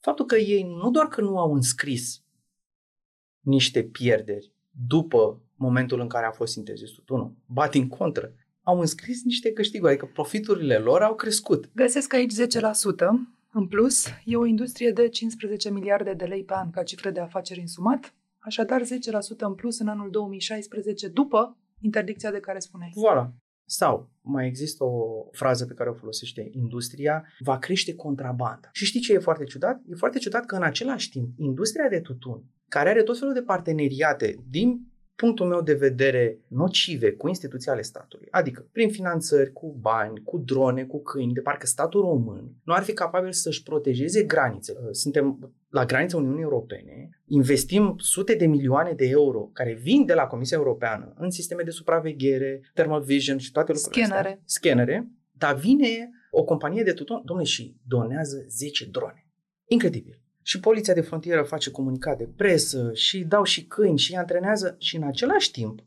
faptul 0.00 0.24
că 0.24 0.36
ei 0.36 0.62
nu 0.62 0.90
doar 0.90 1.06
că 1.06 1.20
nu 1.20 1.38
au 1.38 1.54
înscris 1.54 2.22
niște 3.40 3.82
pierderi 3.82 4.52
după 4.86 5.40
momentul 5.54 6.00
în 6.00 6.08
care 6.08 6.26
a 6.26 6.30
fost 6.30 6.56
interzis 6.56 6.90
tutunul, 6.90 7.34
ba 7.46 7.68
din 7.68 7.88
contră, 7.88 8.32
au 8.62 8.80
înscris 8.80 9.24
niște 9.24 9.52
câștiguri, 9.52 9.90
adică 9.90 10.10
profiturile 10.12 10.78
lor 10.78 11.02
au 11.02 11.14
crescut. 11.14 11.70
Găsesc 11.74 12.14
aici 12.14 12.32
10%. 12.32 12.36
În 13.52 13.66
plus, 13.66 14.06
e 14.24 14.36
o 14.36 14.44
industrie 14.44 14.90
de 14.90 15.08
15 15.08 15.70
miliarde 15.70 16.12
de 16.12 16.24
lei 16.24 16.44
pe 16.44 16.54
an 16.54 16.70
ca 16.70 16.82
cifră 16.82 17.10
de 17.10 17.20
afaceri 17.20 17.60
însumat, 17.60 18.14
așadar 18.38 18.82
10% 18.82 18.86
în 19.38 19.54
plus 19.54 19.78
în 19.78 19.88
anul 19.88 20.10
2016 20.10 21.08
după 21.08 21.56
interdicția 21.80 22.30
de 22.30 22.40
care 22.40 22.58
spuneai. 22.58 22.90
Voilà. 22.90 23.28
Sau 23.64 24.10
mai 24.20 24.46
există 24.46 24.84
o 24.84 25.28
frază 25.30 25.66
pe 25.66 25.74
care 25.74 25.90
o 25.90 25.94
folosește 25.94 26.48
industria, 26.52 27.24
va 27.38 27.58
crește 27.58 27.94
contrabanda. 27.94 28.68
Și 28.72 28.84
știi 28.84 29.00
ce 29.00 29.12
e 29.12 29.18
foarte 29.18 29.44
ciudat? 29.44 29.80
E 29.88 29.94
foarte 29.94 30.18
ciudat 30.18 30.44
că 30.44 30.56
în 30.56 30.62
același 30.62 31.10
timp 31.10 31.38
industria 31.38 31.88
de 31.88 32.00
tutun, 32.00 32.44
care 32.68 32.88
are 32.88 33.02
tot 33.02 33.18
felul 33.18 33.34
de 33.34 33.42
parteneriate 33.42 34.44
din 34.50 34.86
punctul 35.14 35.46
meu 35.46 35.62
de 35.62 35.74
vedere, 35.74 36.38
nocive 36.48 37.12
cu 37.12 37.28
instituții 37.28 37.70
ale 37.70 37.82
statului. 37.82 38.28
Adică 38.30 38.68
prin 38.72 38.90
finanțări, 38.90 39.52
cu 39.52 39.76
bani, 39.80 40.22
cu 40.22 40.38
drone, 40.38 40.84
cu 40.84 41.02
câini, 41.02 41.32
de 41.32 41.40
parcă 41.40 41.66
statul 41.66 42.00
român 42.00 42.52
nu 42.64 42.74
ar 42.74 42.82
fi 42.82 42.92
capabil 42.92 43.32
să-și 43.32 43.62
protejeze 43.62 44.22
granițele. 44.22 44.78
Suntem 44.90 45.52
la 45.68 45.84
granița 45.84 46.16
Uniunii 46.16 46.42
Europene, 46.42 47.08
investim 47.26 47.94
sute 47.98 48.34
de 48.34 48.46
milioane 48.46 48.92
de 48.92 49.06
euro 49.08 49.50
care 49.52 49.78
vin 49.82 50.04
de 50.04 50.14
la 50.14 50.26
Comisia 50.26 50.56
Europeană 50.56 51.14
în 51.16 51.30
sisteme 51.30 51.62
de 51.62 51.70
supraveghere, 51.70 52.60
thermal 52.74 53.02
vision 53.02 53.38
și 53.38 53.52
toate 53.52 53.72
lucrurile 53.72 54.04
Scanere. 54.04 54.28
astea. 54.28 54.42
Scanere. 54.44 55.08
Dar 55.32 55.54
vine 55.54 56.10
o 56.30 56.44
companie 56.44 56.82
de 56.82 56.92
tutun, 56.92 57.22
domnule, 57.24 57.48
și 57.48 57.76
donează 57.86 58.44
10 58.48 58.86
drone. 58.86 59.26
Incredibil 59.66 60.20
și 60.42 60.60
poliția 60.60 60.94
de 60.94 61.00
frontieră 61.00 61.42
face 61.42 61.70
comunicat 61.70 62.18
de 62.18 62.28
presă 62.36 62.90
și 62.94 63.24
dau 63.24 63.42
și 63.42 63.66
câini 63.66 63.98
și 63.98 64.12
îi 64.12 64.18
antrenează 64.18 64.76
și 64.78 64.96
în 64.96 65.02
același 65.02 65.50
timp 65.50 65.84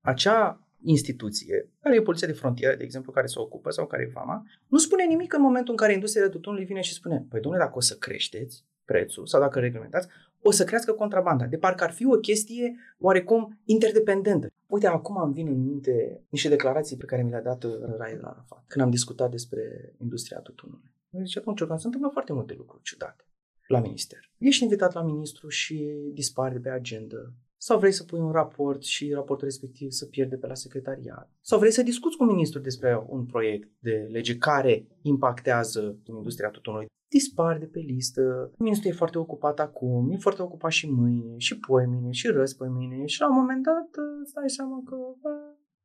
acea 0.00 0.68
instituție, 0.82 1.70
care 1.80 1.96
e 1.96 2.02
poliția 2.02 2.26
de 2.26 2.32
frontieră, 2.32 2.76
de 2.76 2.84
exemplu, 2.84 3.12
care 3.12 3.26
se 3.26 3.38
ocupă 3.38 3.70
sau 3.70 3.86
care 3.86 4.02
e 4.02 4.12
fama, 4.12 4.46
nu 4.66 4.78
spune 4.78 5.04
nimic 5.04 5.32
în 5.32 5.42
momentul 5.42 5.70
în 5.70 5.76
care 5.76 5.92
industria 5.92 6.22
de 6.22 6.28
tutunului 6.28 6.64
vine 6.64 6.80
și 6.80 6.92
spune, 6.92 7.26
păi 7.30 7.40
domnule, 7.40 7.64
dacă 7.64 7.76
o 7.76 7.80
să 7.80 7.96
creșteți 7.96 8.64
prețul 8.84 9.26
sau 9.26 9.40
dacă 9.40 9.58
reglementați, 9.58 10.08
o 10.42 10.50
să 10.50 10.64
crească 10.64 10.92
contrabanda. 10.92 11.44
De 11.46 11.56
parcă 11.56 11.84
ar 11.84 11.92
fi 11.92 12.06
o 12.06 12.18
chestie 12.18 12.76
oarecum 12.98 13.60
interdependentă. 13.64 14.48
Uite, 14.66 14.86
acum 14.86 15.16
îmi 15.16 15.32
vin 15.32 15.46
în 15.46 15.62
minte 15.62 16.22
niște 16.28 16.48
declarații 16.48 16.96
pe 16.96 17.04
care 17.04 17.22
mi 17.22 17.30
le-a 17.30 17.42
dat 17.42 17.64
Raed 17.98 18.20
Arafat 18.22 18.64
când 18.66 18.84
am 18.84 18.90
discutat 18.90 19.30
despre 19.30 19.94
industria 19.98 20.38
tutunului. 20.38 20.92
Deci 21.08 21.36
atunci, 21.36 21.58
se 21.58 21.86
întâmplă 21.86 22.08
foarte 22.12 22.32
multe 22.32 22.54
lucruri 22.56 22.82
ciudate 22.82 23.24
la 23.66 23.80
minister. 23.80 24.30
Ești 24.38 24.62
invitat 24.62 24.94
la 24.94 25.02
ministru 25.02 25.48
și 25.48 26.10
dispare 26.12 26.52
de 26.52 26.58
pe 26.60 26.68
agenda. 26.68 27.32
Sau 27.56 27.78
vrei 27.78 27.92
să 27.92 28.04
pui 28.04 28.18
un 28.18 28.30
raport 28.30 28.82
și 28.82 29.12
raportul 29.12 29.46
respectiv 29.46 29.90
să 29.90 30.06
pierde 30.06 30.36
pe 30.36 30.46
la 30.46 30.54
secretariat. 30.54 31.30
Sau 31.40 31.58
vrei 31.58 31.70
să 31.70 31.82
discuți 31.82 32.16
cu 32.16 32.24
ministrul 32.24 32.62
despre 32.62 33.04
un 33.08 33.24
proiect 33.24 33.68
de 33.78 34.08
lege 34.10 34.38
care 34.38 34.86
impactează 35.02 35.96
industria 36.04 36.48
tutunului. 36.48 36.86
Dispar 37.16 37.58
de 37.58 37.66
pe 37.66 37.78
listă. 37.78 38.22
Ministrul 38.58 38.90
e 38.90 38.94
foarte 39.02 39.18
ocupat 39.18 39.58
acum, 39.60 40.10
e 40.10 40.16
foarte 40.16 40.42
ocupat 40.42 40.70
și 40.70 40.90
mâine, 40.90 41.34
și 41.36 41.58
poimine, 41.58 42.10
și 42.10 42.26
răzi 42.28 42.56
mâine. 42.58 43.06
Și 43.06 43.20
la 43.20 43.28
un 43.28 43.36
moment 43.40 43.62
dat 43.62 43.88
îți 44.22 44.34
dai 44.34 44.50
seama 44.50 44.82
că 44.84 44.96
bă, 45.22 45.30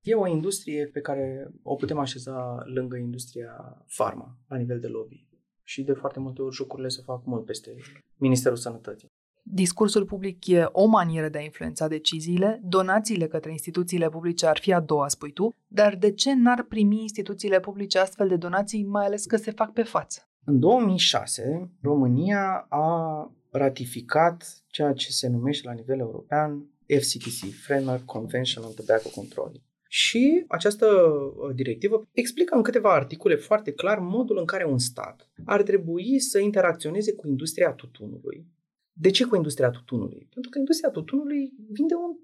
E 0.02 0.16
o 0.16 0.28
industrie 0.28 0.90
pe 0.94 1.00
care 1.00 1.52
o 1.64 1.76
putem 1.76 1.98
așeza 1.98 2.58
lângă 2.74 2.98
industria 2.98 3.84
farma, 3.88 4.38
la 4.48 4.58
nivel 4.58 4.80
de 4.80 4.88
lobby 4.88 5.28
și 5.64 5.84
de 5.84 5.94
foarte 5.94 6.20
multe 6.20 6.42
ori 6.42 6.56
jocurile 6.56 6.88
se 6.88 7.02
fac 7.06 7.26
mult 7.26 7.46
peste 7.46 7.76
Ministerul 8.16 8.58
Sănătății. 8.58 9.08
Discursul 9.44 10.06
public 10.06 10.48
e 10.48 10.70
o 10.72 10.86
manieră 10.86 11.30
de 11.30 11.38
a 11.38 11.42
influența 11.42 11.88
deciziile, 11.88 12.60
donațiile 12.64 13.28
către 13.28 13.52
instituțiile 13.52 14.10
publice 14.10 14.46
ar 14.46 14.58
fi 14.58 14.74
a 14.74 14.80
doua, 14.80 15.08
spui 15.08 15.32
tu, 15.32 15.56
dar 15.68 15.96
de 15.96 16.12
ce 16.12 16.34
n-ar 16.34 16.64
primi 16.64 17.02
instituțiile 17.02 17.60
publice 17.60 18.00
astfel 18.00 18.28
de 18.28 18.36
donații, 18.36 18.84
mai 18.84 19.06
ales 19.06 19.26
că 19.26 19.36
se 19.36 19.52
fac 19.52 19.74
pe 19.74 19.84
față? 19.84 20.29
În 20.46 20.60
2006, 20.60 21.72
România 21.82 22.66
a 22.70 23.32
ratificat 23.52 24.64
ceea 24.68 24.94
ce 24.94 25.12
se 25.12 25.28
numește 25.28 25.68
la 25.68 25.74
nivel 25.74 26.00
european 26.00 26.66
FCTC, 26.88 27.54
Framework 27.66 28.06
Convention 28.06 28.64
on 28.64 28.74
Tobacco 28.74 29.10
Control. 29.10 29.62
Și 29.92 30.46
această 30.48 30.86
uh, 30.86 31.56
directivă 31.56 32.08
explică 32.12 32.56
în 32.56 32.62
câteva 32.62 32.94
articole 32.94 33.36
foarte 33.36 33.72
clar 33.72 34.00
modul 34.00 34.38
în 34.38 34.46
care 34.46 34.66
un 34.66 34.78
stat 34.78 35.30
ar 35.46 35.62
trebui 35.62 36.20
să 36.20 36.40
interacționeze 36.40 37.14
cu 37.14 37.28
industria 37.28 37.72
tutunului. 37.72 38.48
De 38.94 39.10
ce 39.10 39.26
cu 39.26 39.36
industria 39.36 39.70
tutunului? 39.70 40.28
Pentru 40.34 40.50
că 40.50 40.58
industria 40.58 40.90
tutunului 40.90 41.54
vinde 41.70 41.94
un 41.94 42.18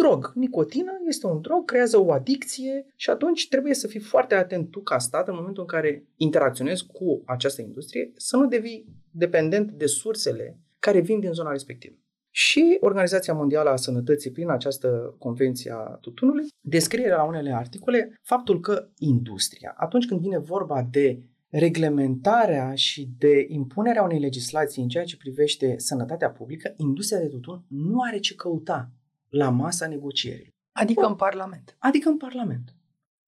drog. 0.00 0.32
Nicotina 0.34 0.92
este 1.06 1.26
un 1.26 1.40
drog, 1.40 1.64
creează 1.64 1.98
o 1.98 2.12
adicție 2.12 2.86
și 2.96 3.10
atunci 3.10 3.48
trebuie 3.48 3.74
să 3.74 3.86
fii 3.86 4.00
foarte 4.00 4.34
atent 4.34 4.70
tu 4.70 4.80
ca 4.80 4.98
stat 4.98 5.28
în 5.28 5.34
momentul 5.34 5.62
în 5.62 5.68
care 5.68 6.04
interacționezi 6.16 6.86
cu 6.86 7.22
această 7.26 7.62
industrie 7.62 8.12
să 8.16 8.36
nu 8.36 8.46
devii 8.46 8.86
dependent 9.10 9.70
de 9.70 9.86
sursele 9.86 10.58
care 10.78 11.00
vin 11.00 11.20
din 11.20 11.32
zona 11.32 11.50
respectivă. 11.50 11.94
Și 12.30 12.76
Organizația 12.80 13.34
Mondială 13.34 13.70
a 13.70 13.76
Sănătății, 13.76 14.30
prin 14.30 14.50
această 14.50 15.14
convenție 15.18 15.72
a 15.72 15.98
tutunului, 16.00 16.46
descrie 16.60 17.08
la 17.08 17.24
unele 17.24 17.52
articole 17.54 18.18
faptul 18.22 18.60
că 18.60 18.88
industria, 18.98 19.74
atunci 19.76 20.06
când 20.06 20.20
vine 20.20 20.38
vorba 20.38 20.88
de 20.90 21.22
reglementarea 21.48 22.74
și 22.74 23.08
de 23.18 23.46
impunerea 23.48 24.02
unei 24.02 24.18
legislații 24.18 24.82
în 24.82 24.88
ceea 24.88 25.04
ce 25.04 25.16
privește 25.16 25.74
sănătatea 25.78 26.30
publică, 26.30 26.74
industria 26.76 27.20
de 27.20 27.26
tutun 27.26 27.64
nu 27.68 28.00
are 28.00 28.18
ce 28.18 28.34
căuta 28.34 28.90
la 29.30 29.50
masa 29.50 29.86
negocierii. 29.86 30.54
Adică 30.72 31.06
în 31.06 31.14
Parlament. 31.14 31.76
Adică 31.78 32.08
în 32.08 32.16
Parlament. 32.16 32.74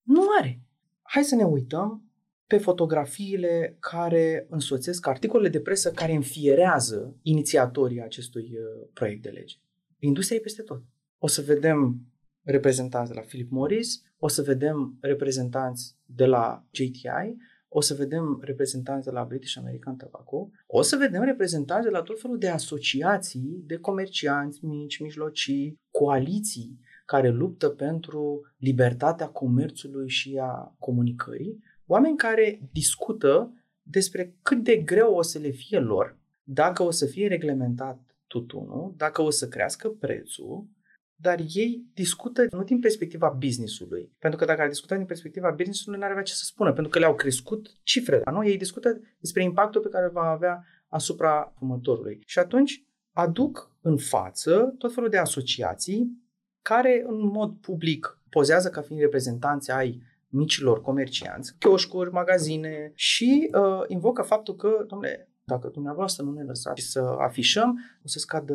Nu 0.02 0.22
are. 0.38 0.62
Hai 1.02 1.24
să 1.24 1.34
ne 1.34 1.44
uităm 1.44 2.12
pe 2.46 2.58
fotografiile 2.58 3.76
care 3.80 4.46
însoțesc 4.50 5.06
articolele 5.06 5.48
de 5.48 5.60
presă 5.60 5.90
care 5.90 6.12
înfierează 6.12 7.16
inițiatorii 7.22 8.02
acestui 8.02 8.42
uh, 8.42 8.88
proiect 8.92 9.22
de 9.22 9.28
lege. 9.28 9.56
Industria 9.98 10.36
e 10.36 10.40
peste 10.40 10.62
tot. 10.62 10.82
O 11.18 11.26
să 11.26 11.42
vedem 11.42 12.06
reprezentanți 12.42 13.10
de 13.10 13.18
la 13.18 13.24
Philip 13.26 13.50
Morris, 13.50 14.02
o 14.18 14.28
să 14.28 14.42
vedem 14.42 14.96
reprezentanți 15.00 15.96
de 16.04 16.24
la 16.24 16.66
JTI, 16.70 17.36
o 17.68 17.80
să 17.80 17.94
vedem 17.94 18.40
reprezentanți 18.42 19.04
de 19.04 19.10
la 19.10 19.24
British 19.24 19.56
American 19.56 19.96
Tobacco, 19.96 20.50
o 20.66 20.82
să 20.82 20.96
vedem 20.96 21.22
reprezentanți 21.22 21.84
de 21.84 21.90
la 21.90 22.02
tot 22.02 22.20
felul 22.20 22.38
de 22.38 22.48
asociații 22.48 23.62
de 23.66 23.76
comercianți 23.76 24.64
mici, 24.64 24.98
mijlocii, 24.98 25.80
coaliții 26.02 26.80
care 27.04 27.28
luptă 27.28 27.68
pentru 27.68 28.40
libertatea 28.58 29.26
comerțului 29.28 30.08
și 30.08 30.38
a 30.42 30.74
comunicării, 30.78 31.62
oameni 31.86 32.16
care 32.16 32.60
discută 32.72 33.52
despre 33.82 34.36
cât 34.42 34.62
de 34.64 34.76
greu 34.76 35.14
o 35.14 35.22
să 35.22 35.38
le 35.38 35.50
fie 35.50 35.78
lor 35.78 36.16
dacă 36.42 36.82
o 36.82 36.90
să 36.90 37.06
fie 37.06 37.28
reglementat 37.28 38.00
tutunul, 38.26 38.94
dacă 38.96 39.22
o 39.22 39.30
să 39.30 39.48
crească 39.48 39.88
prețul, 39.88 40.66
dar 41.14 41.38
ei 41.54 41.84
discută 41.94 42.46
nu 42.50 42.64
din 42.64 42.80
perspectiva 42.80 43.36
businessului. 43.38 44.12
Pentru 44.18 44.38
că 44.38 44.44
dacă 44.44 44.60
ar 44.60 44.68
discuta 44.68 44.96
din 44.96 45.06
perspectiva 45.06 45.50
businessului, 45.50 45.98
n-ar 45.98 46.10
avea 46.10 46.22
ce 46.22 46.32
să 46.32 46.44
spună, 46.44 46.72
pentru 46.72 46.92
că 46.92 46.98
le-au 46.98 47.14
crescut 47.14 47.76
cifrele. 47.82 48.22
Nu? 48.30 48.46
Ei 48.46 48.56
discută 48.56 49.00
despre 49.18 49.42
impactul 49.42 49.80
pe 49.80 49.88
care 49.88 50.04
îl 50.04 50.10
va 50.10 50.30
avea 50.30 50.64
asupra 50.88 51.52
fumătorului. 51.58 52.18
Și 52.26 52.38
atunci 52.38 52.84
aduc 53.12 53.70
în 53.80 53.96
față 53.96 54.74
tot 54.78 54.94
felul 54.94 55.08
de 55.08 55.18
asociații 55.18 56.22
care 56.62 57.04
în 57.06 57.26
mod 57.26 57.56
public 57.60 58.20
pozează 58.30 58.70
ca 58.70 58.80
fiind 58.80 59.02
reprezentanți 59.02 59.70
ai 59.70 60.02
micilor 60.28 60.80
comercianți, 60.80 61.54
chioșcuri, 61.58 62.10
magazine 62.10 62.92
și 62.94 63.50
uh, 63.54 63.82
invocă 63.86 64.22
faptul 64.22 64.54
că, 64.54 64.84
domnule, 64.88 65.28
dacă 65.44 65.68
dumneavoastră 65.68 66.24
nu 66.24 66.32
ne 66.32 66.42
lăsați 66.42 66.82
să 66.82 67.00
afișăm, 67.00 67.78
o 68.04 68.08
să 68.08 68.18
scadă 68.18 68.54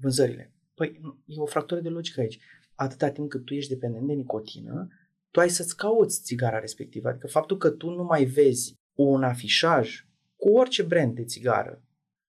vânzările. 0.00 0.52
Păi, 0.74 1.00
e 1.26 1.40
o 1.40 1.46
fractură 1.46 1.80
de 1.80 1.88
logică 1.88 2.20
aici. 2.20 2.38
Atâta 2.74 3.08
timp 3.08 3.28
cât 3.28 3.44
tu 3.44 3.54
ești 3.54 3.72
dependent 3.72 4.06
de 4.06 4.12
nicotină, 4.12 4.88
tu 5.30 5.40
ai 5.40 5.50
să-ți 5.50 5.76
cauți 5.76 6.22
țigara 6.22 6.58
respectivă. 6.58 7.08
Adică 7.08 7.26
faptul 7.26 7.56
că 7.56 7.70
tu 7.70 7.90
nu 7.90 8.02
mai 8.02 8.24
vezi 8.24 8.74
un 8.94 9.22
afișaj 9.22 10.06
cu 10.36 10.48
orice 10.48 10.82
brand 10.82 11.14
de 11.14 11.24
țigară 11.24 11.82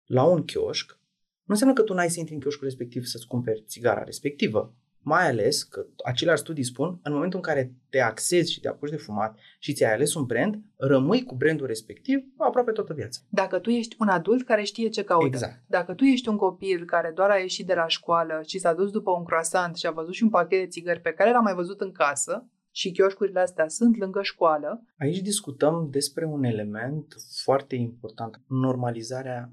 la 0.06 0.24
un 0.24 0.44
chioșc, 0.44 1.00
nu 1.46 1.54
înseamnă 1.54 1.76
că 1.76 1.82
tu 1.82 1.94
n-ai 1.94 2.10
să 2.10 2.20
intri 2.20 2.34
în 2.34 2.40
chioșcul 2.40 2.64
respectiv 2.64 3.04
să-ți 3.04 3.28
cumperi 3.28 3.64
țigara 3.68 4.04
respectivă. 4.04 4.74
Mai 5.06 5.28
ales 5.28 5.64
că 5.64 5.86
aceleași 6.06 6.42
studii 6.42 6.64
spun, 6.64 7.00
în 7.04 7.14
momentul 7.14 7.40
în 7.40 7.54
care 7.54 7.74
te 7.90 8.00
axezi 8.00 8.52
și 8.52 8.60
te 8.60 8.68
apuci 8.68 8.90
de 8.90 8.96
fumat 8.96 9.38
și 9.60 9.74
ți-ai 9.74 9.94
ales 9.94 10.14
un 10.14 10.26
brand, 10.26 10.62
rămâi 10.76 11.24
cu 11.24 11.36
brandul 11.36 11.68
respectiv 11.68 12.20
aproape 12.38 12.72
toată 12.72 12.94
viața. 12.94 13.20
Dacă 13.30 13.60
tu 13.60 13.70
ești 13.70 13.96
un 14.00 14.08
adult 14.08 14.46
care 14.46 14.64
știe 14.64 14.90
ce 14.90 15.04
caută, 15.04 15.26
exact. 15.26 15.64
dacă 15.68 15.94
tu 15.94 16.04
ești 16.04 16.30
un 16.30 16.38
copil 16.38 16.86
care 16.86 17.12
doar 17.16 17.30
a 17.30 17.38
ieșit 17.38 17.68
de 17.68 17.74
la 17.74 17.88
școală 17.88 18.42
și 18.46 18.60
s-a 18.60 18.74
dus 18.74 18.92
după 18.92 19.12
un 19.12 19.24
croissant 19.24 19.78
și 19.78 19.86
a 19.86 19.92
văzut 19.92 20.14
și 20.14 20.24
un 20.24 20.30
pachet 20.30 20.60
de 20.60 20.68
țigări 20.68 21.02
pe 21.02 21.14
care 21.14 21.32
l-a 21.32 21.40
mai 21.40 21.54
văzut 21.54 21.82
în 21.82 21.92
casă, 21.92 22.48
și 22.76 22.92
chioșcurile 22.92 23.40
astea 23.40 23.68
sunt 23.68 23.98
lângă 23.98 24.22
școală. 24.22 24.84
Aici 24.98 25.20
discutăm 25.20 25.88
despre 25.92 26.26
un 26.26 26.44
element 26.44 27.16
foarte 27.44 27.76
important, 27.76 28.42
normalizarea 28.48 29.52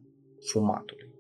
fumatului 0.53 1.20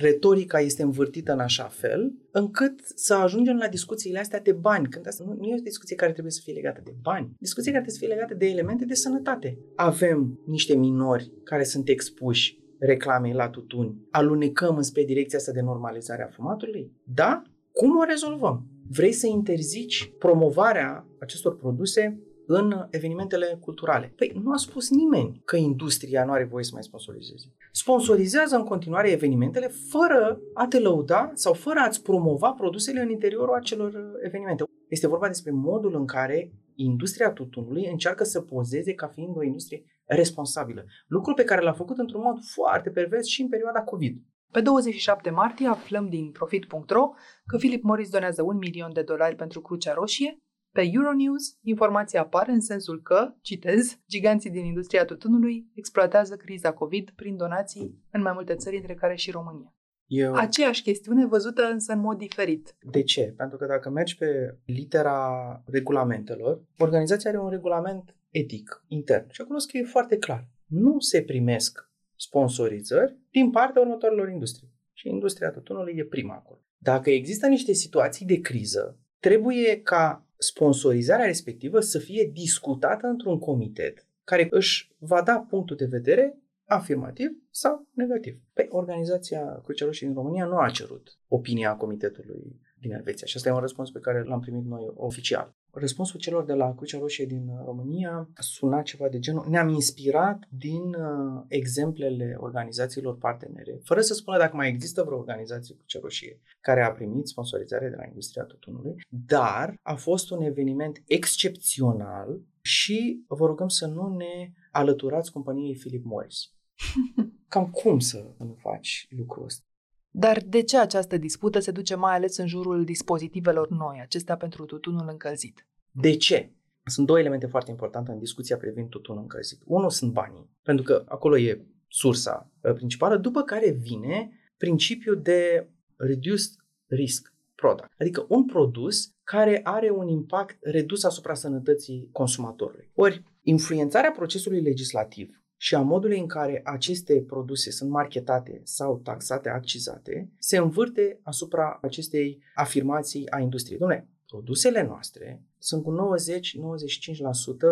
retorica 0.00 0.60
este 0.60 0.82
învârtită 0.82 1.32
în 1.32 1.38
așa 1.38 1.64
fel 1.64 2.12
încât 2.30 2.80
să 2.94 3.14
ajungem 3.14 3.56
la 3.56 3.68
discuțiile 3.68 4.18
astea 4.18 4.40
de 4.40 4.52
bani. 4.52 4.88
Când 4.88 5.06
asta 5.06 5.24
nu, 5.26 5.36
nu 5.38 5.46
e 5.46 5.54
o 5.58 5.62
discuție 5.62 5.96
care 5.96 6.12
trebuie 6.12 6.32
să 6.32 6.40
fie 6.44 6.52
legată 6.52 6.80
de 6.84 6.94
bani. 7.02 7.30
Discuție 7.38 7.72
care 7.72 7.84
trebuie 7.84 8.00
să 8.00 8.06
fie 8.06 8.14
legată 8.14 8.34
de 8.34 8.46
elemente 8.46 8.84
de 8.84 8.94
sănătate. 8.94 9.58
Avem 9.74 10.40
niște 10.46 10.76
minori 10.76 11.32
care 11.44 11.64
sunt 11.64 11.88
expuși 11.88 12.58
reclamei 12.78 13.32
la 13.32 13.48
tutuni. 13.48 13.94
Alunecăm 14.10 14.76
înspre 14.76 15.04
direcția 15.04 15.38
asta 15.38 15.52
de 15.52 15.60
normalizare 15.60 16.22
a 16.22 16.28
fumatului? 16.28 16.92
Da? 17.14 17.42
Cum 17.72 17.98
o 17.98 18.04
rezolvăm? 18.04 18.66
Vrei 18.90 19.12
să 19.12 19.26
interzici 19.26 20.12
promovarea 20.18 21.06
acestor 21.18 21.56
produse 21.56 22.18
în 22.50 22.86
evenimentele 22.90 23.58
culturale. 23.60 24.12
Păi 24.16 24.40
nu 24.42 24.52
a 24.52 24.56
spus 24.56 24.90
nimeni 24.90 25.42
că 25.44 25.56
industria 25.56 26.24
nu 26.24 26.32
are 26.32 26.44
voie 26.44 26.64
să 26.64 26.70
mai 26.72 26.82
sponsorizeze. 26.82 27.54
Sponsorizează 27.72 28.56
în 28.56 28.64
continuare 28.64 29.10
evenimentele 29.10 29.70
fără 29.90 30.40
a 30.54 30.66
te 30.66 30.78
lăuda 30.78 31.30
sau 31.34 31.52
fără 31.52 31.78
a-ți 31.78 32.02
promova 32.02 32.52
produsele 32.52 33.00
în 33.00 33.10
interiorul 33.10 33.54
acelor 33.54 33.92
evenimente. 34.22 34.64
Este 34.88 35.08
vorba 35.08 35.26
despre 35.26 35.50
modul 35.50 35.94
în 35.94 36.06
care 36.06 36.52
industria 36.74 37.32
tutunului 37.32 37.86
încearcă 37.90 38.24
să 38.24 38.40
pozeze 38.40 38.94
ca 38.94 39.06
fiind 39.06 39.36
o 39.36 39.42
industrie 39.42 39.84
responsabilă. 40.04 40.84
Lucru 41.06 41.34
pe 41.34 41.44
care 41.44 41.62
l-a 41.62 41.72
făcut 41.72 41.98
într-un 41.98 42.22
mod 42.22 42.38
foarte 42.54 42.90
pervers 42.90 43.26
și 43.26 43.42
în 43.42 43.48
perioada 43.48 43.82
COVID. 43.82 44.16
Pe 44.52 44.60
27 44.60 45.30
martie 45.30 45.66
aflăm 45.66 46.08
din 46.08 46.30
Profit.ro 46.30 47.10
că 47.46 47.56
Philip 47.56 47.82
Morris 47.82 48.10
donează 48.10 48.42
un 48.42 48.56
milion 48.56 48.92
de 48.92 49.02
dolari 49.02 49.36
pentru 49.36 49.60
Crucea 49.60 49.92
Roșie, 49.92 50.38
pe 50.72 50.90
Euronews, 50.92 51.58
informația 51.62 52.20
apare 52.20 52.52
în 52.52 52.60
sensul 52.60 53.02
că, 53.02 53.34
citez, 53.40 53.98
giganții 54.08 54.50
din 54.50 54.64
industria 54.64 55.04
tutunului 55.04 55.66
exploatează 55.74 56.36
criza 56.36 56.72
COVID 56.72 57.10
prin 57.10 57.36
donații 57.36 58.02
în 58.10 58.22
mai 58.22 58.32
multe 58.34 58.54
țări, 58.54 58.76
între 58.76 58.94
care 58.94 59.14
și 59.14 59.30
România. 59.30 59.72
Eu... 60.06 60.34
Aceeași 60.34 60.82
chestiune 60.82 61.26
văzută 61.26 61.62
însă 61.62 61.92
în 61.92 62.00
mod 62.00 62.18
diferit. 62.18 62.76
De 62.90 63.02
ce? 63.02 63.34
Pentru 63.36 63.56
că 63.56 63.66
dacă 63.66 63.90
mergi 63.90 64.16
pe 64.16 64.58
litera 64.64 65.62
regulamentelor, 65.66 66.62
organizația 66.78 67.30
are 67.30 67.40
un 67.40 67.50
regulament 67.50 68.16
etic 68.30 68.84
intern 68.86 69.26
și 69.30 69.40
acolo 69.40 69.58
scrie 69.58 69.82
foarte 69.82 70.18
clar. 70.18 70.48
Nu 70.66 70.98
se 70.98 71.22
primesc 71.22 71.90
sponsorizări 72.16 73.16
din 73.30 73.50
partea 73.50 73.82
următoarelor 73.82 74.28
industrie. 74.28 74.68
Și 74.92 75.08
industria 75.08 75.50
tutunului 75.50 75.94
e 75.96 76.04
prima 76.04 76.34
acolo. 76.34 76.60
Dacă 76.78 77.10
există 77.10 77.46
niște 77.46 77.72
situații 77.72 78.26
de 78.26 78.40
criză, 78.40 78.98
trebuie 79.18 79.80
ca 79.80 80.26
sponsorizarea 80.38 81.26
respectivă 81.26 81.80
să 81.80 81.98
fie 81.98 82.30
discutată 82.32 83.06
într-un 83.06 83.38
comitet 83.38 84.06
care 84.24 84.46
își 84.50 84.90
va 84.98 85.22
da 85.22 85.46
punctul 85.48 85.76
de 85.76 85.86
vedere 85.86 86.38
afirmativ 86.64 87.30
sau 87.50 87.86
negativ. 87.94 88.40
Păi, 88.52 88.66
organizația 88.70 89.60
Crucea 89.64 89.84
Roșie 89.84 90.06
din 90.06 90.16
România 90.16 90.44
nu 90.44 90.58
a 90.58 90.70
cerut 90.70 91.18
opinia 91.28 91.76
comitetului 91.76 92.60
din 92.80 92.92
Elveția 92.92 93.26
și 93.26 93.36
asta 93.36 93.48
e 93.48 93.52
un 93.52 93.60
răspuns 93.60 93.90
pe 93.90 94.00
care 94.00 94.22
l-am 94.22 94.40
primit 94.40 94.64
noi 94.64 94.90
oficial. 94.94 95.54
Răspunsul 95.78 96.20
celor 96.20 96.44
de 96.44 96.52
la 96.52 96.74
Crucea 96.74 96.98
Roșie 96.98 97.26
din 97.26 97.48
uh, 97.48 97.60
România 97.64 98.28
suna 98.34 98.82
ceva 98.82 99.08
de 99.08 99.18
genul. 99.18 99.46
Ne-am 99.48 99.68
inspirat 99.68 100.48
din 100.50 100.94
uh, 100.94 101.42
exemplele 101.48 102.36
organizațiilor 102.38 103.18
partenere, 103.18 103.80
fără 103.84 104.00
să 104.00 104.14
spună 104.14 104.38
dacă 104.38 104.56
mai 104.56 104.68
există 104.68 105.02
vreo 105.02 105.18
organizație 105.18 105.74
Crucea 105.74 105.98
Roșie 106.02 106.40
care 106.60 106.82
a 106.82 106.92
primit 106.92 107.26
sponsorizare 107.26 107.88
de 107.88 107.96
la 107.96 108.06
industria 108.06 108.42
tutunului, 108.42 108.94
dar 109.08 109.74
a 109.82 109.94
fost 109.94 110.30
un 110.30 110.42
eveniment 110.42 111.02
excepțional 111.06 112.40
și 112.60 113.24
vă 113.26 113.46
rugăm 113.46 113.68
să 113.68 113.86
nu 113.86 114.16
ne 114.16 114.52
alăturați 114.70 115.32
companiei 115.32 115.76
Philip 115.76 116.04
Morris. 116.04 116.52
Cam 117.48 117.70
cum 117.70 117.98
să 117.98 118.26
nu 118.38 118.56
faci 118.60 119.06
lucrul 119.10 119.44
ăsta? 119.44 119.67
Dar 120.10 120.42
de 120.46 120.62
ce 120.62 120.78
această 120.78 121.16
dispută 121.16 121.58
se 121.58 121.70
duce 121.70 121.94
mai 121.94 122.14
ales 122.14 122.36
în 122.36 122.46
jurul 122.46 122.84
dispozitivelor 122.84 123.68
noi, 123.68 123.98
acestea 124.02 124.36
pentru 124.36 124.64
tutunul 124.64 125.08
încălzit? 125.10 125.66
De 125.90 126.16
ce? 126.16 126.52
Sunt 126.84 127.06
două 127.06 127.18
elemente 127.18 127.46
foarte 127.46 127.70
importante 127.70 128.10
în 128.10 128.18
discuția 128.18 128.56
privind 128.56 128.88
tutunul 128.88 129.22
încălzit. 129.22 129.62
Unul 129.64 129.90
sunt 129.90 130.12
banii, 130.12 130.50
pentru 130.62 130.84
că 130.84 131.04
acolo 131.08 131.38
e 131.38 131.66
sursa 131.88 132.50
uh, 132.60 132.72
principală, 132.72 133.16
după 133.16 133.42
care 133.42 133.70
vine 133.70 134.30
principiul 134.56 135.20
de 135.22 135.68
reduced 135.96 136.50
risk 136.86 137.32
product, 137.54 137.92
adică 137.98 138.26
un 138.28 138.44
produs 138.44 139.12
care 139.24 139.60
are 139.64 139.90
un 139.90 140.08
impact 140.08 140.58
redus 140.60 141.04
asupra 141.04 141.34
sănătății 141.34 142.08
consumatorului. 142.12 142.90
Ori, 142.94 143.22
influențarea 143.42 144.10
procesului 144.10 144.60
legislativ 144.60 145.37
și 145.60 145.74
a 145.74 145.80
modului 145.80 146.18
în 146.18 146.26
care 146.26 146.60
aceste 146.64 147.24
produse 147.26 147.70
sunt 147.70 147.90
marketate 147.90 148.60
sau 148.64 148.98
taxate, 148.98 149.48
accizate, 149.48 150.30
se 150.38 150.56
învârte 150.56 151.20
asupra 151.22 151.78
acestei 151.82 152.42
afirmații 152.54 153.30
a 153.30 153.38
industriei. 153.38 153.78
Dom'le, 153.78 154.04
produsele 154.26 154.82
noastre 154.82 155.42
sunt 155.58 155.82
cu 155.82 155.94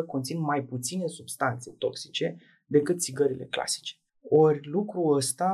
90-95% 0.02 0.06
conțin 0.06 0.40
mai 0.40 0.64
puține 0.64 1.06
substanțe 1.06 1.70
toxice 1.70 2.36
decât 2.66 3.00
țigările 3.00 3.44
clasice. 3.44 3.94
Ori 4.20 4.68
lucrul 4.68 5.16
ăsta, 5.16 5.52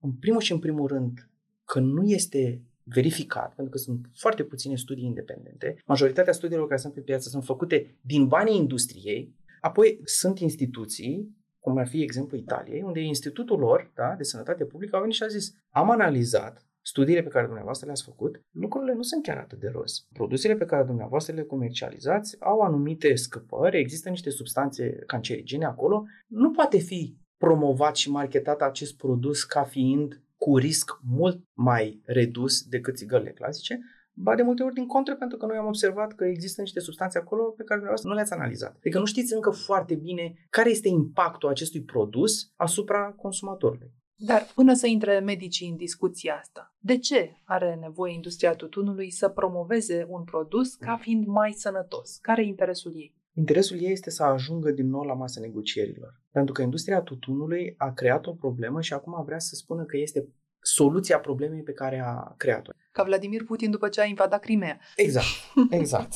în 0.00 0.12
primul 0.12 0.40
și 0.40 0.52
în 0.52 0.58
primul 0.58 0.86
rând, 0.86 1.30
că 1.64 1.80
nu 1.80 2.02
este 2.02 2.62
verificat, 2.82 3.54
pentru 3.54 3.72
că 3.72 3.78
sunt 3.78 4.10
foarte 4.14 4.44
puține 4.44 4.76
studii 4.76 5.04
independente. 5.04 5.82
Majoritatea 5.86 6.32
studiilor 6.32 6.66
care 6.66 6.80
sunt 6.80 6.94
pe 6.94 7.00
piață 7.00 7.28
sunt 7.28 7.44
făcute 7.44 7.98
din 8.00 8.26
banii 8.26 8.56
industriei, 8.56 9.36
Apoi 9.60 10.00
sunt 10.04 10.38
instituții, 10.38 11.36
cum 11.68 11.78
ar 11.78 11.88
fi 11.88 12.02
exemplu 12.02 12.36
Italiei, 12.36 12.82
unde 12.82 13.00
institutul 13.00 13.58
lor 13.58 13.90
da, 13.94 14.14
de 14.16 14.22
sănătate 14.22 14.64
publică 14.64 14.96
a 14.96 15.00
venit 15.00 15.14
și 15.14 15.22
a 15.22 15.26
zis 15.26 15.54
am 15.70 15.90
analizat 15.90 16.66
studiile 16.82 17.22
pe 17.22 17.28
care 17.28 17.44
dumneavoastră 17.44 17.86
le-ați 17.86 18.04
făcut, 18.04 18.42
lucrurile 18.50 18.92
nu 18.92 19.02
sunt 19.02 19.22
chiar 19.22 19.36
atât 19.36 19.58
de 19.58 19.68
roz. 19.68 20.06
Produsele 20.12 20.54
pe 20.54 20.64
care 20.64 20.84
dumneavoastră 20.84 21.34
le 21.34 21.42
comercializați 21.42 22.36
au 22.40 22.60
anumite 22.60 23.14
scăpări, 23.14 23.78
există 23.78 24.08
niște 24.08 24.30
substanțe 24.30 24.98
cancerigene 25.06 25.64
acolo, 25.64 26.04
nu 26.26 26.50
poate 26.50 26.78
fi 26.78 27.16
promovat 27.36 27.96
și 27.96 28.10
marketat 28.10 28.60
acest 28.60 28.96
produs 28.96 29.44
ca 29.44 29.62
fiind 29.62 30.22
cu 30.36 30.56
risc 30.56 31.00
mult 31.02 31.42
mai 31.52 32.02
redus 32.04 32.62
decât 32.62 32.96
țigările 32.96 33.30
clasice, 33.30 33.80
ba 34.22 34.34
de 34.34 34.42
multe 34.42 34.62
ori 34.62 34.74
din 34.74 34.86
contră, 34.86 35.16
pentru 35.16 35.36
că 35.38 35.46
noi 35.46 35.56
am 35.56 35.66
observat 35.66 36.12
că 36.12 36.24
există 36.24 36.60
niște 36.60 36.80
substanțe 36.80 37.18
acolo 37.18 37.42
pe 37.42 37.62
care 37.62 37.80
dumneavoastră 37.80 38.08
nu 38.08 38.14
le-ați 38.14 38.32
analizat. 38.32 38.74
Adică 38.76 38.98
nu 38.98 39.04
știți 39.04 39.34
încă 39.34 39.50
foarte 39.50 39.94
bine 39.94 40.34
care 40.50 40.70
este 40.70 40.88
impactul 40.88 41.48
acestui 41.48 41.82
produs 41.82 42.52
asupra 42.56 43.14
consumatorului. 43.16 43.92
Dar 44.20 44.46
până 44.54 44.74
să 44.74 44.86
intre 44.86 45.18
medicii 45.18 45.68
în 45.68 45.76
discuția 45.76 46.34
asta, 46.34 46.74
de 46.78 46.98
ce 46.98 47.30
are 47.44 47.78
nevoie 47.80 48.12
industria 48.12 48.54
tutunului 48.54 49.10
să 49.10 49.28
promoveze 49.28 50.06
un 50.08 50.24
produs 50.24 50.74
ca 50.74 50.96
fiind 50.96 51.26
mai 51.26 51.52
sănătos? 51.52 52.16
Care 52.16 52.42
e 52.42 52.46
interesul 52.46 52.92
ei? 52.94 53.16
Interesul 53.32 53.76
ei 53.80 53.92
este 53.92 54.10
să 54.10 54.22
ajungă 54.22 54.70
din 54.70 54.88
nou 54.88 55.02
la 55.02 55.14
masa 55.14 55.40
negocierilor. 55.40 56.20
Pentru 56.30 56.52
că 56.52 56.62
industria 56.62 57.00
tutunului 57.00 57.74
a 57.76 57.92
creat 57.92 58.26
o 58.26 58.32
problemă 58.32 58.80
și 58.80 58.92
acum 58.92 59.24
vrea 59.24 59.38
să 59.38 59.54
spună 59.54 59.84
că 59.84 59.96
este 59.96 60.28
soluția 60.60 61.18
problemei 61.18 61.62
pe 61.62 61.72
care 61.72 62.02
a 62.04 62.34
creat-o. 62.36 62.70
Ca 62.98 63.04
Vladimir 63.04 63.44
Putin 63.44 63.70
după 63.70 63.88
ce 63.88 64.00
a 64.00 64.04
invadat 64.04 64.40
Crimea. 64.40 64.78
Exact, 64.96 65.26
exact. 65.80 66.14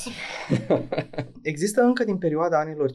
Există 1.43 1.83
încă 1.83 2.05
din 2.05 2.19
perioada 2.19 2.59
anilor 2.59 2.91
50-60 2.91 2.93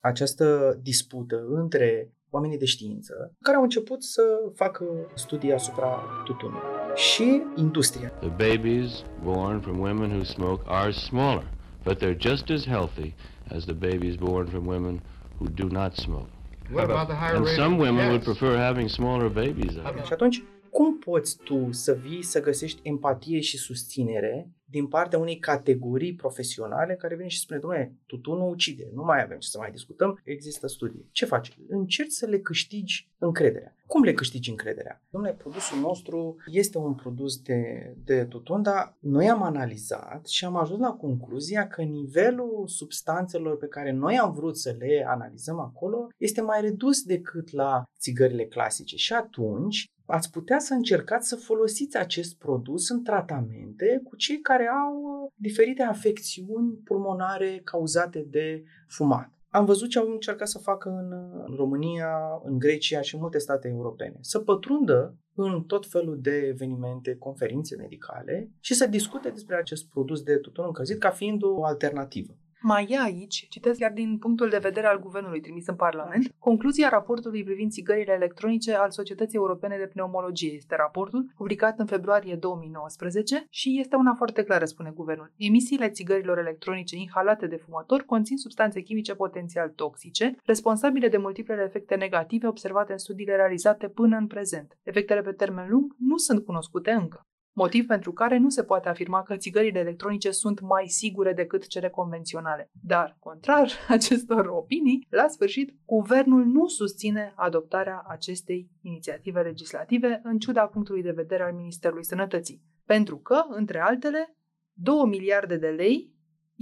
această 0.00 0.78
dispută 0.82 1.44
între 1.48 2.12
oamenii 2.30 2.58
de 2.58 2.64
știință 2.64 3.32
care 3.40 3.56
au 3.56 3.62
început 3.62 4.02
să 4.02 4.22
facă 4.54 4.84
studii 5.14 5.52
asupra 5.52 6.02
tutunului 6.24 6.62
și 6.94 7.42
industria. 7.56 8.08
The 8.08 8.28
babies 8.28 9.02
born 9.22 9.60
from 9.60 9.78
women 9.78 10.10
who 10.10 10.22
smoke 10.24 10.62
are 10.66 10.90
smaller, 10.90 11.46
but 11.84 11.96
they're 12.02 12.20
just 12.20 12.50
as 12.50 12.66
healthy 12.66 13.14
as 13.54 13.64
the 13.64 13.74
babies 13.74 14.14
born 14.14 14.46
from 14.46 14.66
women 14.66 15.02
who 15.38 15.46
do 15.54 15.66
not 15.66 15.94
smoke. 15.94 16.28
What 16.72 16.90
about 16.90 17.08
the 17.08 17.16
higher 17.16 17.36
And 17.36 17.44
rate 17.44 17.56
some 17.62 17.74
of 17.74 17.80
women 17.80 17.96
deaths? 18.08 18.26
would 18.26 18.38
prefer 18.38 18.56
having 18.56 18.88
smaller 18.88 19.28
babies. 19.28 19.72
Și 20.06 20.12
atunci, 20.12 20.42
cum 20.72 20.98
poți 20.98 21.36
tu 21.36 21.72
să 21.72 21.92
vii 21.92 22.22
să 22.22 22.40
găsești 22.40 22.80
empatie 22.82 23.40
și 23.40 23.56
susținere 23.56 24.50
din 24.72 24.86
partea 24.86 25.18
unei 25.18 25.38
categorii 25.38 26.14
profesionale 26.14 26.94
care 26.94 27.16
vine 27.16 27.28
și 27.28 27.38
spune, 27.38 27.58
domnule, 27.58 27.96
tutunul 28.06 28.50
ucide, 28.50 28.90
nu 28.94 29.02
mai 29.02 29.22
avem 29.22 29.38
ce 29.38 29.48
să 29.48 29.58
mai 29.58 29.70
discutăm, 29.70 30.20
există 30.24 30.66
studii. 30.66 31.08
Ce 31.10 31.24
faci? 31.24 31.56
Încerci 31.68 32.12
să 32.12 32.26
le 32.26 32.38
câștigi 32.38 33.10
încrederea. 33.18 33.76
Cum 33.86 34.02
le 34.02 34.12
câștigi 34.12 34.50
încrederea? 34.50 35.02
Domnule, 35.10 35.34
produsul 35.34 35.78
nostru 35.78 36.36
este 36.46 36.78
un 36.78 36.94
produs 36.94 37.40
de, 37.40 37.92
de 38.04 38.24
tutun, 38.24 38.62
dar 38.62 38.96
noi 38.98 39.28
am 39.28 39.42
analizat 39.42 40.26
și 40.26 40.44
am 40.44 40.56
ajuns 40.56 40.80
la 40.80 40.92
concluzia 40.92 41.68
că 41.68 41.82
nivelul 41.82 42.64
substanțelor 42.66 43.56
pe 43.56 43.66
care 43.66 43.90
noi 43.90 44.18
am 44.18 44.32
vrut 44.32 44.58
să 44.58 44.76
le 44.78 45.04
analizăm 45.06 45.58
acolo 45.58 46.08
este 46.16 46.40
mai 46.40 46.60
redus 46.60 47.02
decât 47.02 47.50
la 47.50 47.82
țigările 47.98 48.44
clasice. 48.44 48.96
Și 48.96 49.12
atunci 49.12 49.86
ați 50.06 50.30
putea 50.30 50.58
să 50.58 50.74
încercați 50.74 51.28
să 51.28 51.36
folosiți 51.36 51.96
acest 51.96 52.36
produs 52.36 52.88
în 52.88 53.02
tratamente 53.02 54.00
cu 54.04 54.16
cei 54.16 54.40
care 54.40 54.61
au 54.68 54.94
uh, 54.94 55.32
diferite 55.34 55.82
afecțiuni 55.82 56.80
pulmonare 56.84 57.60
cauzate 57.64 58.26
de 58.30 58.62
fumat. 58.88 59.30
Am 59.48 59.64
văzut 59.64 59.88
ce 59.88 59.98
au 59.98 60.08
încercat 60.08 60.48
să 60.48 60.58
facă 60.58 60.88
în, 60.88 61.12
uh, 61.12 61.44
în 61.48 61.56
România, 61.56 62.18
în 62.44 62.58
Grecia 62.58 63.00
și 63.00 63.14
în 63.14 63.20
multe 63.20 63.38
state 63.38 63.68
europene. 63.68 64.16
Să 64.20 64.38
pătrundă 64.38 65.16
în 65.34 65.62
tot 65.62 65.86
felul 65.86 66.18
de 66.20 66.36
evenimente, 66.36 67.16
conferințe 67.16 67.76
medicale 67.76 68.50
și 68.60 68.74
să 68.74 68.86
discute 68.86 69.30
despre 69.30 69.56
acest 69.56 69.88
produs 69.88 70.22
de 70.22 70.36
tutun 70.36 70.64
încălzit 70.66 70.98
ca 70.98 71.10
fiind 71.10 71.42
o 71.42 71.64
alternativă. 71.64 72.36
Mai 72.64 72.86
e 72.88 73.00
aici, 73.00 73.46
citesc 73.48 73.78
chiar 73.78 73.92
din 73.92 74.18
punctul 74.18 74.48
de 74.48 74.58
vedere 74.58 74.86
al 74.86 75.00
guvernului 75.00 75.40
trimis 75.40 75.66
în 75.66 75.74
Parlament, 75.74 76.34
concluzia 76.38 76.88
raportului 76.88 77.44
privind 77.44 77.70
țigările 77.70 78.12
electronice 78.12 78.74
al 78.74 78.90
Societății 78.90 79.38
Europene 79.38 79.76
de 79.76 79.86
Pneumologie. 79.86 80.52
Este 80.54 80.76
raportul 80.76 81.32
publicat 81.36 81.78
în 81.78 81.86
februarie 81.86 82.34
2019 82.34 83.46
și 83.50 83.78
este 83.80 83.96
una 83.96 84.14
foarte 84.14 84.42
clară, 84.42 84.64
spune 84.64 84.90
guvernul. 84.94 85.32
Emisiile 85.36 85.88
țigărilor 85.88 86.38
electronice 86.38 86.96
inhalate 86.96 87.46
de 87.46 87.56
fumători 87.56 88.04
conțin 88.04 88.36
substanțe 88.36 88.80
chimice 88.80 89.14
potențial 89.14 89.68
toxice, 89.68 90.36
responsabile 90.44 91.08
de 91.08 91.16
multiplele 91.16 91.62
efecte 91.62 91.94
negative 91.94 92.46
observate 92.46 92.92
în 92.92 92.98
studiile 92.98 93.36
realizate 93.36 93.88
până 93.88 94.16
în 94.16 94.26
prezent. 94.26 94.78
Efectele 94.82 95.20
pe 95.20 95.32
termen 95.32 95.68
lung 95.68 95.94
nu 95.98 96.16
sunt 96.16 96.44
cunoscute 96.44 96.90
încă 96.90 97.26
motiv 97.52 97.86
pentru 97.86 98.12
care 98.12 98.38
nu 98.38 98.48
se 98.48 98.64
poate 98.64 98.88
afirma 98.88 99.22
că 99.22 99.36
țigările 99.36 99.78
electronice 99.78 100.30
sunt 100.30 100.60
mai 100.60 100.84
sigure 100.86 101.32
decât 101.32 101.66
cele 101.66 101.88
convenționale. 101.88 102.70
Dar, 102.82 103.16
contrar 103.18 103.70
acestor 103.88 104.46
opinii, 104.46 105.06
la 105.10 105.28
sfârșit, 105.28 105.74
guvernul 105.84 106.44
nu 106.44 106.66
susține 106.66 107.32
adoptarea 107.36 108.04
acestei 108.08 108.70
inițiative 108.80 109.40
legislative 109.40 110.20
în 110.24 110.38
ciuda 110.38 110.66
punctului 110.66 111.02
de 111.02 111.10
vedere 111.10 111.42
al 111.42 111.52
Ministerului 111.52 112.04
Sănătății. 112.04 112.62
Pentru 112.84 113.16
că, 113.16 113.44
între 113.48 113.80
altele, 113.80 114.36
2 114.72 115.04
miliarde 115.04 115.56
de 115.56 115.68
lei 115.68 116.11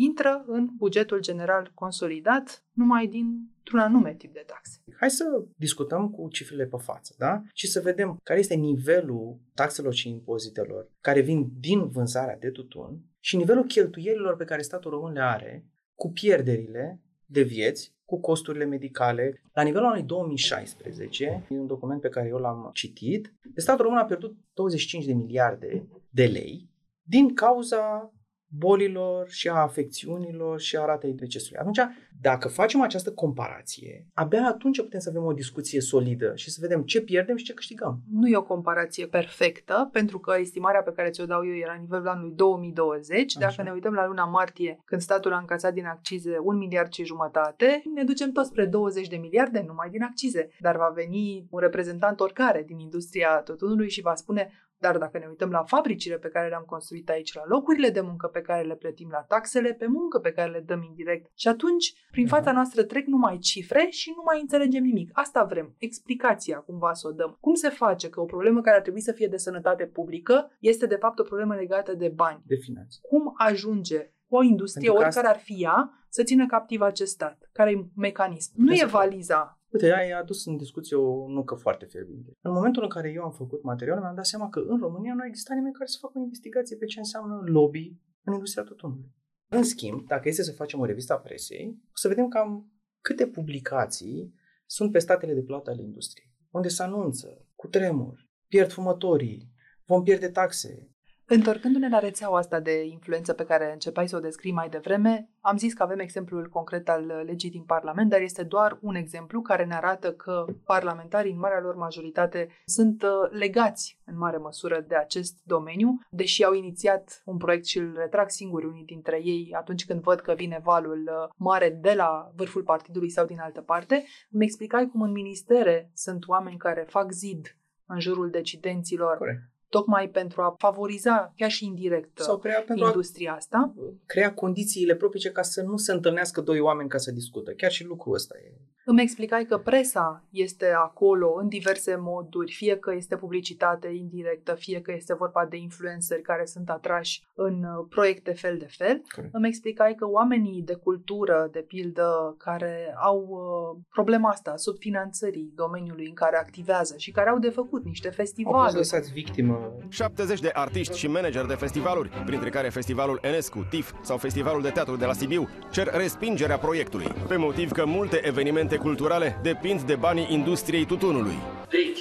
intră 0.03 0.45
în 0.47 0.69
bugetul 0.77 1.21
general 1.21 1.71
consolidat 1.75 2.65
numai 2.73 3.07
dintr-un 3.07 3.79
anume 3.79 4.15
tip 4.15 4.33
de 4.33 4.45
taxe. 4.47 4.81
Hai 4.97 5.11
să 5.11 5.25
discutăm 5.57 6.11
cu 6.11 6.29
cifrele 6.29 6.67
pe 6.67 6.77
față, 6.77 7.15
da? 7.19 7.43
Și 7.53 7.67
să 7.67 7.81
vedem 7.81 8.19
care 8.23 8.39
este 8.39 8.55
nivelul 8.55 9.39
taxelor 9.55 9.95
și 9.95 10.09
impozitelor 10.09 10.91
care 11.01 11.21
vin 11.21 11.51
din 11.59 11.89
vânzarea 11.89 12.37
de 12.37 12.51
tutun 12.51 13.01
și 13.19 13.37
nivelul 13.37 13.65
cheltuielilor 13.65 14.37
pe 14.37 14.45
care 14.45 14.63
statul 14.63 14.91
român 14.91 15.13
le 15.13 15.21
are 15.21 15.65
cu 15.95 16.13
pierderile 16.13 17.01
de 17.27 17.43
vieți, 17.43 17.95
cu 18.05 18.21
costurile 18.21 18.65
medicale. 18.65 19.43
La 19.53 19.63
nivelul 19.63 19.87
anului 19.87 20.07
2016, 20.07 21.47
în 21.49 21.57
un 21.59 21.67
document 21.67 22.01
pe 22.01 22.09
care 22.09 22.29
eu 22.29 22.39
l-am 22.39 22.71
citit, 22.73 23.35
statul 23.57 23.85
român 23.85 24.01
a 24.01 24.05
pierdut 24.05 24.37
25 24.55 25.05
de 25.05 25.13
miliarde 25.13 25.89
de 26.11 26.27
lei 26.27 26.69
din 27.03 27.35
cauza 27.35 28.13
bolilor 28.57 29.29
și 29.29 29.49
a 29.49 29.55
afecțiunilor 29.55 30.61
și 30.61 30.77
a 30.77 30.85
ratei 30.85 31.13
decesului. 31.13 31.59
Atunci, 31.59 31.81
dacă 32.21 32.49
facem 32.49 32.81
această 32.81 33.13
comparație, 33.13 34.07
abia 34.15 34.45
atunci 34.47 34.83
putem 34.83 35.01
să 35.01 35.09
avem 35.09 35.25
o 35.25 35.33
discuție 35.33 35.81
solidă 35.81 36.33
și 36.35 36.51
să 36.51 36.59
vedem 36.61 36.83
ce 36.83 37.01
pierdem 37.01 37.37
și 37.37 37.45
ce 37.45 37.55
câștigăm. 37.55 38.01
Nu 38.11 38.29
e 38.29 38.37
o 38.37 38.43
comparație 38.43 39.07
perfectă, 39.07 39.89
pentru 39.93 40.19
că 40.19 40.35
estimarea 40.39 40.83
pe 40.83 40.93
care 40.93 41.11
ți-o 41.11 41.27
dau 41.27 41.47
eu 41.47 41.57
era 41.57 41.73
la 41.73 41.81
nivelul 41.81 42.09
anului 42.09 42.35
2020. 42.35 43.37
Așa. 43.37 43.47
Dacă 43.47 43.63
ne 43.63 43.75
uităm 43.75 43.93
la 43.93 44.07
luna 44.07 44.25
martie, 44.25 44.79
când 44.85 45.01
statul 45.01 45.33
a 45.33 45.39
încasat 45.39 45.73
din 45.73 45.87
accize 45.87 46.37
un 46.43 46.57
miliard 46.57 46.93
și 46.93 47.05
jumătate, 47.05 47.83
ne 47.95 48.05
ducem 48.05 48.31
tot 48.33 48.47
spre 48.47 48.67
20 48.67 49.09
de 49.09 49.17
miliarde 49.17 49.65
numai 49.67 49.91
din 49.91 50.03
accize. 50.03 50.49
Dar 50.59 50.77
va 50.77 50.93
veni 50.95 51.47
un 51.51 51.61
reprezentant 51.61 52.21
oricare 52.21 52.63
din 52.67 52.79
industria 52.79 53.41
tutunului 53.45 53.91
și 53.91 54.01
va 54.01 54.15
spune 54.15 54.51
dar 54.81 54.99
dacă 54.99 55.19
ne 55.19 55.27
uităm 55.29 55.51
la 55.51 55.63
fabricile 55.63 56.19
pe 56.19 56.29
care 56.29 56.49
le-am 56.49 56.65
construit 56.67 57.09
aici, 57.11 57.35
la 57.35 57.43
locurile 57.47 57.91
de 57.91 58.01
muncă 58.01 58.27
pe 58.27 58.41
care 58.41 58.67
le 58.67 58.75
plătim, 58.75 59.09
la 59.11 59.21
taxele 59.21 59.73
pe 59.73 59.87
muncă 59.87 60.19
pe 60.19 60.33
care 60.33 60.51
le 60.51 60.61
dăm 60.61 60.83
indirect, 60.83 61.31
și 61.35 61.49
atunci 61.49 61.95
prin 62.11 62.27
fața 62.27 62.53
noastră 62.53 62.83
trec 62.83 63.07
numai 63.07 63.39
cifre 63.39 63.87
și 63.91 64.13
nu 64.17 64.23
mai 64.25 64.41
înțelegem 64.41 64.83
nimic. 64.83 65.11
Asta 65.13 65.45
vrem, 65.45 65.75
explicația 65.79 66.59
cumva 66.59 66.93
să 66.93 67.09
o 67.09 67.13
dăm. 67.13 67.37
Cum 67.41 67.55
se 67.55 67.69
face 67.69 68.09
că 68.09 68.21
o 68.21 68.25
problemă 68.25 68.61
care 68.61 68.77
ar 68.77 68.83
trebui 68.83 69.01
să 69.01 69.13
fie 69.13 69.27
de 69.27 69.37
sănătate 69.37 69.87
publică 69.87 70.51
este 70.61 70.87
de 70.87 70.97
fapt 70.97 71.19
o 71.19 71.23
problemă 71.23 71.55
legată 71.55 71.95
de 71.95 72.09
bani? 72.09 72.43
De 72.47 72.57
finanțe. 72.57 72.99
Cum 73.03 73.35
ajunge 73.37 74.13
o 74.29 74.43
industrie, 74.43 74.89
oricare 74.89 75.27
asta... 75.27 75.29
ar 75.29 75.39
fi 75.39 75.63
ea, 75.63 75.91
să 76.09 76.23
țină 76.23 76.47
captiv 76.47 76.81
acest 76.81 77.13
stat? 77.13 77.51
Care 77.53 77.71
e 77.71 77.87
mecanism? 77.97 78.53
Nu 78.57 78.75
e 78.75 78.85
valiza 78.85 79.60
Uite, 79.73 79.87
ea 79.87 80.03
i-a 80.07 80.19
adus 80.19 80.47
în 80.47 80.57
discuție 80.57 80.97
o 80.97 81.29
nucă 81.29 81.55
foarte 81.55 81.85
fierbinte. 81.85 82.33
În 82.41 82.53
momentul 82.53 82.83
în 82.83 82.89
care 82.89 83.11
eu 83.11 83.23
am 83.23 83.33
făcut 83.33 83.63
material, 83.63 84.01
mi-am 84.01 84.15
dat 84.15 84.27
seama 84.27 84.49
că 84.49 84.61
în 84.61 84.79
România 84.79 85.15
nu 85.15 85.27
exista 85.27 85.55
nimeni 85.55 85.75
care 85.75 85.89
să 85.89 85.99
facă 86.01 86.19
o 86.19 86.21
investigație 86.21 86.77
pe 86.77 86.85
ce 86.85 86.99
înseamnă 86.99 87.43
lobby 87.45 87.97
în 88.25 88.33
industria 88.33 88.63
tutunului. 88.63 89.15
În 89.49 89.63
schimb, 89.63 90.07
dacă 90.07 90.29
este 90.29 90.43
să 90.43 90.53
facem 90.53 90.81
o 90.81 90.85
revistă 90.85 91.13
a 91.13 91.19
presei, 91.19 91.79
o 91.85 91.93
să 91.93 92.09
vedem 92.09 92.29
cam 92.29 92.73
câte 93.01 93.27
publicații 93.27 94.35
sunt 94.67 94.93
pe 94.93 94.99
statele 94.99 95.35
de 95.35 95.43
plată 95.43 95.71
ale 95.71 95.83
industriei, 95.83 96.35
unde 96.51 96.69
se 96.69 96.83
anunță 96.83 97.47
cu 97.55 97.67
tremur, 97.67 98.29
pierd 98.47 98.71
fumătorii, 98.71 99.53
vom 99.85 100.03
pierde 100.03 100.29
taxe, 100.29 100.91
Întorcându-ne 101.33 101.89
la 101.89 101.99
rețeaua 101.99 102.39
asta 102.39 102.61
de 102.61 102.85
influență 102.85 103.33
pe 103.33 103.45
care 103.45 103.73
începai 103.73 104.09
să 104.09 104.17
o 104.17 104.21
descrii 104.21 104.53
mai 104.53 104.69
devreme, 104.69 105.31
am 105.41 105.57
zis 105.57 105.73
că 105.73 105.83
avem 105.83 105.99
exemplul 105.99 106.49
concret 106.49 106.89
al 106.89 107.23
legii 107.27 107.51
din 107.51 107.63
Parlament, 107.63 108.11
dar 108.11 108.21
este 108.21 108.43
doar 108.43 108.79
un 108.81 108.95
exemplu 108.95 109.41
care 109.41 109.65
ne 109.65 109.75
arată 109.75 110.13
că 110.13 110.45
parlamentarii, 110.65 111.33
în 111.33 111.39
marea 111.39 111.61
lor 111.61 111.75
majoritate, 111.77 112.49
sunt 112.65 113.03
uh, 113.03 113.39
legați 113.39 113.99
în 114.05 114.17
mare 114.17 114.37
măsură 114.37 114.85
de 114.89 114.95
acest 114.95 115.41
domeniu, 115.45 115.99
deși 116.11 116.45
au 116.45 116.53
inițiat 116.53 117.23
un 117.25 117.37
proiect 117.37 117.67
și 117.67 117.79
îl 117.79 117.95
retrag 117.97 118.31
singuri 118.31 118.67
unii 118.67 118.85
dintre 118.85 119.21
ei 119.23 119.51
atunci 119.57 119.87
când 119.87 120.01
văd 120.01 120.21
că 120.21 120.33
vine 120.33 120.61
valul 120.63 121.11
uh, 121.13 121.33
mare 121.37 121.79
de 121.81 121.93
la 121.93 122.33
vârful 122.35 122.63
partidului 122.63 123.11
sau 123.11 123.27
din 123.27 123.39
altă 123.41 123.61
parte. 123.61 124.05
Îmi 124.31 124.45
explicai 124.45 124.89
cum 124.89 125.03
în 125.03 125.13
ministere 125.13 125.91
sunt 125.95 126.29
oameni 126.29 126.57
care 126.57 126.87
fac 126.89 127.11
zid 127.11 127.57
în 127.87 128.01
jurul 128.01 128.31
decidenților 128.31 129.17
Corect 129.17 129.51
tocmai 129.71 130.09
pentru 130.09 130.43
a 130.43 130.55
favoriza 130.59 131.33
chiar 131.37 131.51
și 131.51 131.65
indirect 131.65 132.19
Sau 132.19 132.39
crea 132.39 132.63
pentru 132.63 132.87
industria 132.87 133.35
asta. 133.35 133.75
Crea 134.07 134.35
condițiile 134.35 134.95
propice 134.95 135.31
ca 135.31 135.43
să 135.43 135.63
nu 135.63 135.77
se 135.77 135.93
întâlnească 135.93 136.41
doi 136.41 136.61
oameni 136.61 136.89
ca 136.89 136.99
să 136.99 137.13
discută. 137.13 137.51
Chiar 137.53 137.71
și 137.71 137.85
lucrul 137.85 138.15
ăsta 138.15 138.35
e. 138.39 138.53
Îmi 138.85 139.03
explicai 139.03 139.45
că 139.45 139.59
presa 139.59 140.25
este 140.31 140.67
acolo 140.67 141.35
în 141.41 141.49
diverse 141.49 141.97
moduri, 141.99 142.53
fie 142.53 142.77
că 142.77 142.95
este 142.95 143.17
publicitate 143.17 143.89
indirectă, 143.89 144.55
fie 144.55 144.81
că 144.81 144.93
este 144.93 145.15
vorba 145.15 145.47
de 145.47 145.57
influenceri 145.57 146.23
care 146.23 146.45
sunt 146.45 146.71
atrași 146.71 147.23
în 147.35 147.63
uh, 147.63 147.87
proiecte 147.89 148.33
fel 148.33 148.57
de 148.59 148.67
fel. 148.71 149.03
Corect. 149.15 149.35
Îmi 149.35 149.49
explicai 149.49 149.95
că 149.95 150.07
oamenii 150.09 150.63
de 150.63 150.75
cultură, 150.75 151.49
de 151.53 151.59
pildă, 151.59 152.35
care 152.39 152.95
au 152.97 153.19
uh, 153.31 153.83
problema 153.89 154.31
asta, 154.31 154.57
subfinanțării 154.57 155.53
domeniului 155.55 156.07
în 156.07 156.15
care 156.15 156.37
activează 156.37 156.95
și 156.97 157.11
care 157.11 157.31
au 157.31 157.39
de 157.39 157.51
făcut 157.51 157.85
niște 157.85 158.09
Au 158.09 158.13
fost 158.13 158.27
festivaluri, 158.33 158.75
lăsați 158.75 159.13
victimă 159.13 159.73
70 159.89 160.41
de 160.41 160.51
artiști 160.53 160.99
și 160.99 161.07
manageri 161.07 161.49
de 161.49 161.55
festivaluri, 161.55 162.09
printre 162.09 162.51
care 162.51 162.69
Festivalul 162.69 163.19
Enescu, 163.23 163.67
TIF 163.71 163.93
sau 164.03 164.17
Festivalul 164.17 164.63
de 164.63 164.71
Teatru 164.71 164.97
de 164.97 165.05
la 165.05 165.13
Sibiu, 165.13 165.49
cer 165.71 165.87
respingerea 165.93 166.59
proiectului, 166.59 167.07
pe 167.29 167.37
motiv 167.37 167.71
că 167.71 167.87
multe 167.87 168.27
evenimente 168.27 168.70
culturale 168.77 169.39
depind 169.43 169.81
de 169.81 169.95
banii 169.95 170.27
industriei 170.31 170.85
tutunului. 170.85 171.39
Deci, 171.69 172.01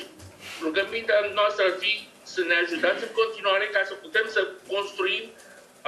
rugămintea 0.61 1.19
noastră 1.33 1.63
ar 1.69 1.75
fi 1.79 2.07
să 2.23 2.41
ne 2.49 2.55
ajutați 2.63 3.03
în 3.07 3.13
continuare 3.21 3.65
ca 3.75 3.81
să 3.89 3.93
putem 4.05 4.25
să 4.35 4.41
construim 4.73 5.23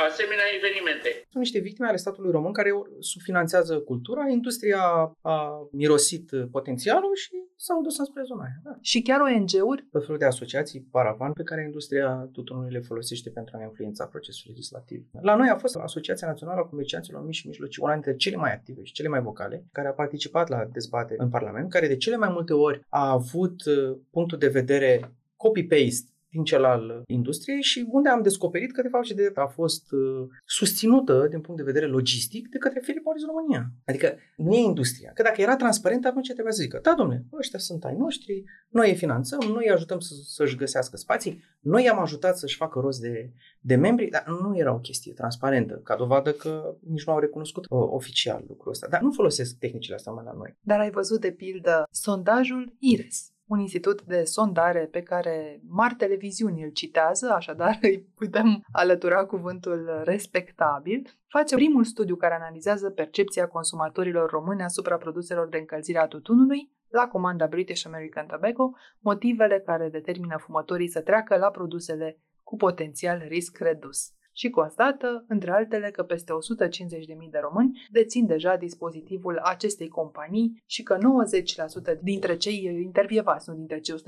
asemenea 0.09 0.47
evenimente. 0.57 1.09
Sunt 1.31 1.43
niște 1.43 1.59
victime 1.59 1.87
ale 1.87 2.03
statului 2.05 2.31
român 2.31 2.53
care 2.59 2.71
subfinanțează 2.99 3.73
cultura, 3.79 4.23
industria 4.27 4.83
a 5.21 5.37
mirosit 5.71 6.27
potențialul 6.51 7.15
și 7.15 7.35
s-au 7.55 7.81
dus 7.81 7.97
înspre 7.97 8.21
zona 8.25 8.43
aia. 8.43 8.59
Da. 8.63 8.77
Și 8.81 9.01
chiar 9.01 9.19
ONG-uri? 9.21 9.87
Tot 9.91 10.03
felul 10.05 10.17
de 10.17 10.25
asociații, 10.25 10.87
paravan, 10.91 11.33
pe 11.33 11.43
care 11.43 11.63
industria 11.63 12.29
tutunului 12.31 12.71
le 12.71 12.79
folosește 12.79 13.29
pentru 13.29 13.57
a 13.57 13.63
influența 13.63 14.05
procesul 14.05 14.45
legislativ. 14.51 15.05
La 15.21 15.35
noi 15.35 15.49
a 15.49 15.55
fost 15.55 15.75
Asociația 15.75 16.27
Națională 16.27 16.59
a 16.59 16.69
Comercianților 16.69 17.25
Mici 17.25 17.35
și 17.35 17.47
Mijlocii, 17.47 17.81
una 17.83 17.93
dintre 17.93 18.15
cele 18.15 18.35
mai 18.35 18.53
active 18.53 18.83
și 18.83 18.93
cele 18.93 19.07
mai 19.07 19.21
vocale, 19.21 19.65
care 19.71 19.87
a 19.87 19.91
participat 19.91 20.49
la 20.49 20.65
dezbateri 20.71 21.19
în 21.19 21.29
Parlament, 21.29 21.69
care 21.69 21.87
de 21.87 21.97
cele 21.97 22.15
mai 22.15 22.29
multe 22.31 22.53
ori 22.53 22.85
a 22.89 23.09
avut 23.09 23.65
uh, 23.65 23.97
punctul 24.11 24.37
de 24.37 24.47
vedere 24.47 25.11
copy-paste 25.35 26.11
din 26.31 26.43
cel 26.43 26.63
al 26.63 27.03
industriei 27.07 27.61
și 27.61 27.85
unde 27.87 28.09
am 28.09 28.21
descoperit 28.21 28.71
că 28.71 28.81
de 28.81 28.87
fapt 28.87 29.05
și 29.05 29.13
de 29.13 29.31
a 29.35 29.45
fost 29.45 29.91
uh, 29.91 30.27
susținută 30.45 31.27
din 31.29 31.41
punct 31.41 31.59
de 31.59 31.71
vedere 31.71 31.85
logistic 31.85 32.47
de 32.49 32.57
către 32.57 32.79
Philip 32.79 33.03
Morris 33.05 33.25
România. 33.25 33.71
Adică 33.85 34.17
nu 34.35 34.53
e 34.53 34.59
industria. 34.59 35.11
Că 35.13 35.23
dacă 35.23 35.41
era 35.41 35.55
transparent, 35.55 36.05
atunci 36.05 36.31
trebuia 36.33 36.53
să 36.53 36.61
zică, 36.61 36.79
da, 36.83 36.93
domnule, 36.97 37.25
ăștia 37.37 37.59
sunt 37.59 37.83
ai 37.85 37.95
noștri, 37.95 38.43
noi 38.69 38.89
îi 38.89 38.95
finanțăm, 38.95 39.39
noi 39.39 39.63
îi 39.65 39.71
ajutăm 39.71 39.99
să, 39.99 40.13
să-și 40.27 40.55
găsească 40.55 40.97
spații, 40.97 41.43
noi 41.59 41.83
i-am 41.83 41.99
ajutat 41.99 42.37
să-și 42.37 42.55
facă 42.55 42.79
rost 42.79 43.01
de, 43.01 43.33
de 43.59 43.75
membri, 43.75 44.09
dar 44.09 44.25
nu 44.27 44.57
era 44.57 44.73
o 44.73 44.79
chestie 44.79 45.13
transparentă, 45.13 45.81
ca 45.83 45.95
dovadă 45.95 46.31
că 46.31 46.75
nici 46.87 47.05
nu 47.05 47.13
au 47.13 47.19
recunoscut 47.19 47.63
uh, 47.63 47.69
oficial 47.69 48.43
lucrul 48.47 48.71
ăsta. 48.71 48.87
Dar 48.87 49.01
nu 49.01 49.11
folosesc 49.11 49.57
tehnicile 49.57 49.95
astea 49.95 50.11
mai 50.11 50.23
la 50.23 50.33
noi. 50.33 50.57
Dar 50.61 50.79
ai 50.79 50.91
văzut 50.91 51.21
de 51.21 51.31
pildă 51.31 51.83
sondajul 51.91 52.75
IRES, 52.79 53.31
un 53.51 53.59
institut 53.59 54.01
de 54.01 54.23
sondare 54.23 54.87
pe 54.91 55.01
care 55.01 55.61
mari 55.67 55.95
televiziuni 55.95 56.63
îl 56.63 56.69
citează, 56.69 57.31
așadar 57.31 57.77
îi 57.81 57.99
putem 58.15 58.63
alătura 58.71 59.25
cuvântul 59.25 60.01
respectabil, 60.03 61.19
face 61.27 61.55
primul 61.55 61.83
studiu 61.83 62.15
care 62.15 62.33
analizează 62.33 62.89
percepția 62.89 63.47
consumatorilor 63.47 64.29
români 64.29 64.61
asupra 64.61 64.97
produselor 64.97 65.47
de 65.47 65.57
încălzire 65.57 65.99
a 65.99 66.07
tutunului 66.07 66.71
la 66.89 67.07
comanda 67.07 67.47
British 67.47 67.85
American 67.85 68.25
Tobacco, 68.25 68.71
motivele 68.99 69.59
care 69.59 69.89
determină 69.89 70.37
fumătorii 70.37 70.89
să 70.89 71.01
treacă 71.01 71.37
la 71.37 71.49
produsele 71.49 72.19
cu 72.43 72.55
potențial 72.55 73.23
risc 73.27 73.57
redus 73.57 74.11
și 74.41 74.49
constată, 74.49 75.25
între 75.27 75.51
altele, 75.51 75.91
că 75.91 76.03
peste 76.03 76.31
150.000 76.33 77.29
de 77.29 77.39
români 77.41 77.87
dețin 77.91 78.25
deja 78.25 78.55
dispozitivul 78.55 79.37
acestei 79.37 79.87
companii 79.87 80.63
și 80.65 80.83
că 80.83 80.97
90% 80.97 81.99
dintre 82.01 82.37
cei 82.37 82.81
intervievați, 82.83 83.49
nu 83.49 83.55
dintre 83.55 83.79
cei 83.79 83.95
150.000, 83.95 84.01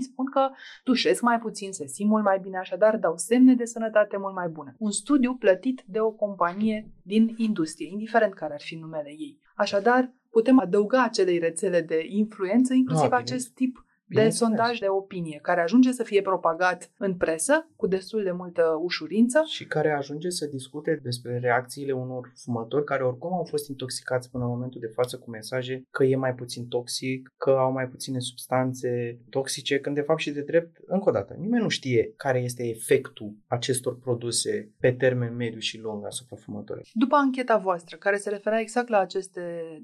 spun 0.00 0.26
că 0.26 0.48
dușesc 0.84 1.20
mai 1.22 1.38
puțin, 1.38 1.72
se 1.72 1.86
simt 1.86 2.10
mult 2.10 2.24
mai 2.24 2.38
bine, 2.38 2.58
așadar 2.58 2.96
dau 2.96 3.16
semne 3.16 3.54
de 3.54 3.64
sănătate 3.64 4.16
mult 4.16 4.34
mai 4.34 4.48
bună. 4.48 4.74
Un 4.78 4.90
studiu 4.90 5.34
plătit 5.34 5.82
de 5.86 6.00
o 6.00 6.10
companie 6.10 6.90
din 7.02 7.34
industrie, 7.36 7.88
indiferent 7.90 8.34
care 8.34 8.52
ar 8.52 8.60
fi 8.60 8.74
numele 8.74 9.08
ei. 9.08 9.38
Așadar, 9.54 10.14
putem 10.30 10.58
adăuga 10.60 11.02
acelei 11.02 11.38
rețele 11.38 11.80
de 11.80 12.04
influență, 12.08 12.74
inclusiv 12.74 13.12
Ah, 13.12 13.18
acest 13.18 13.48
tip 13.54 13.84
de 14.10 14.16
Bineînțeles. 14.16 14.48
sondaj 14.48 14.78
de 14.78 14.88
opinie, 14.88 15.38
care 15.42 15.60
ajunge 15.60 15.92
să 15.92 16.02
fie 16.02 16.22
propagat 16.22 16.90
în 16.98 17.14
presă 17.16 17.68
cu 17.76 17.86
destul 17.86 18.22
de 18.22 18.30
multă 18.30 18.78
ușurință 18.82 19.42
și 19.46 19.66
care 19.66 19.90
ajunge 19.92 20.30
să 20.30 20.46
discute 20.46 21.00
despre 21.02 21.38
reacțiile 21.38 21.92
unor 21.92 22.32
fumători 22.44 22.84
care 22.84 23.04
oricum 23.04 23.32
au 23.32 23.44
fost 23.44 23.68
intoxicați 23.68 24.30
până 24.30 24.44
în 24.44 24.50
momentul 24.50 24.80
de 24.80 24.86
față 24.86 25.18
cu 25.18 25.30
mesaje 25.30 25.82
că 25.90 26.04
e 26.04 26.16
mai 26.16 26.34
puțin 26.34 26.68
toxic, 26.68 27.28
că 27.36 27.50
au 27.50 27.72
mai 27.72 27.88
puține 27.88 28.18
substanțe 28.18 29.20
toxice, 29.30 29.80
când 29.80 29.94
de 29.94 30.00
fapt 30.00 30.20
și 30.20 30.30
de 30.30 30.42
drept, 30.42 30.76
încă 30.86 31.08
o 31.08 31.12
dată, 31.12 31.34
nimeni 31.38 31.62
nu 31.62 31.68
știe 31.68 32.12
care 32.16 32.38
este 32.38 32.68
efectul 32.68 33.36
acestor 33.46 33.98
produse 33.98 34.74
pe 34.78 34.92
termen 34.92 35.36
mediu 35.36 35.58
și 35.58 35.78
lung 35.78 36.06
asupra 36.06 36.36
fumătorilor. 36.36 36.86
După 36.92 37.16
ancheta 37.16 37.56
voastră, 37.56 37.96
care 37.96 38.16
se 38.16 38.30
referea 38.30 38.60
exact 38.60 38.88
la 38.88 38.98
aceste 38.98 39.40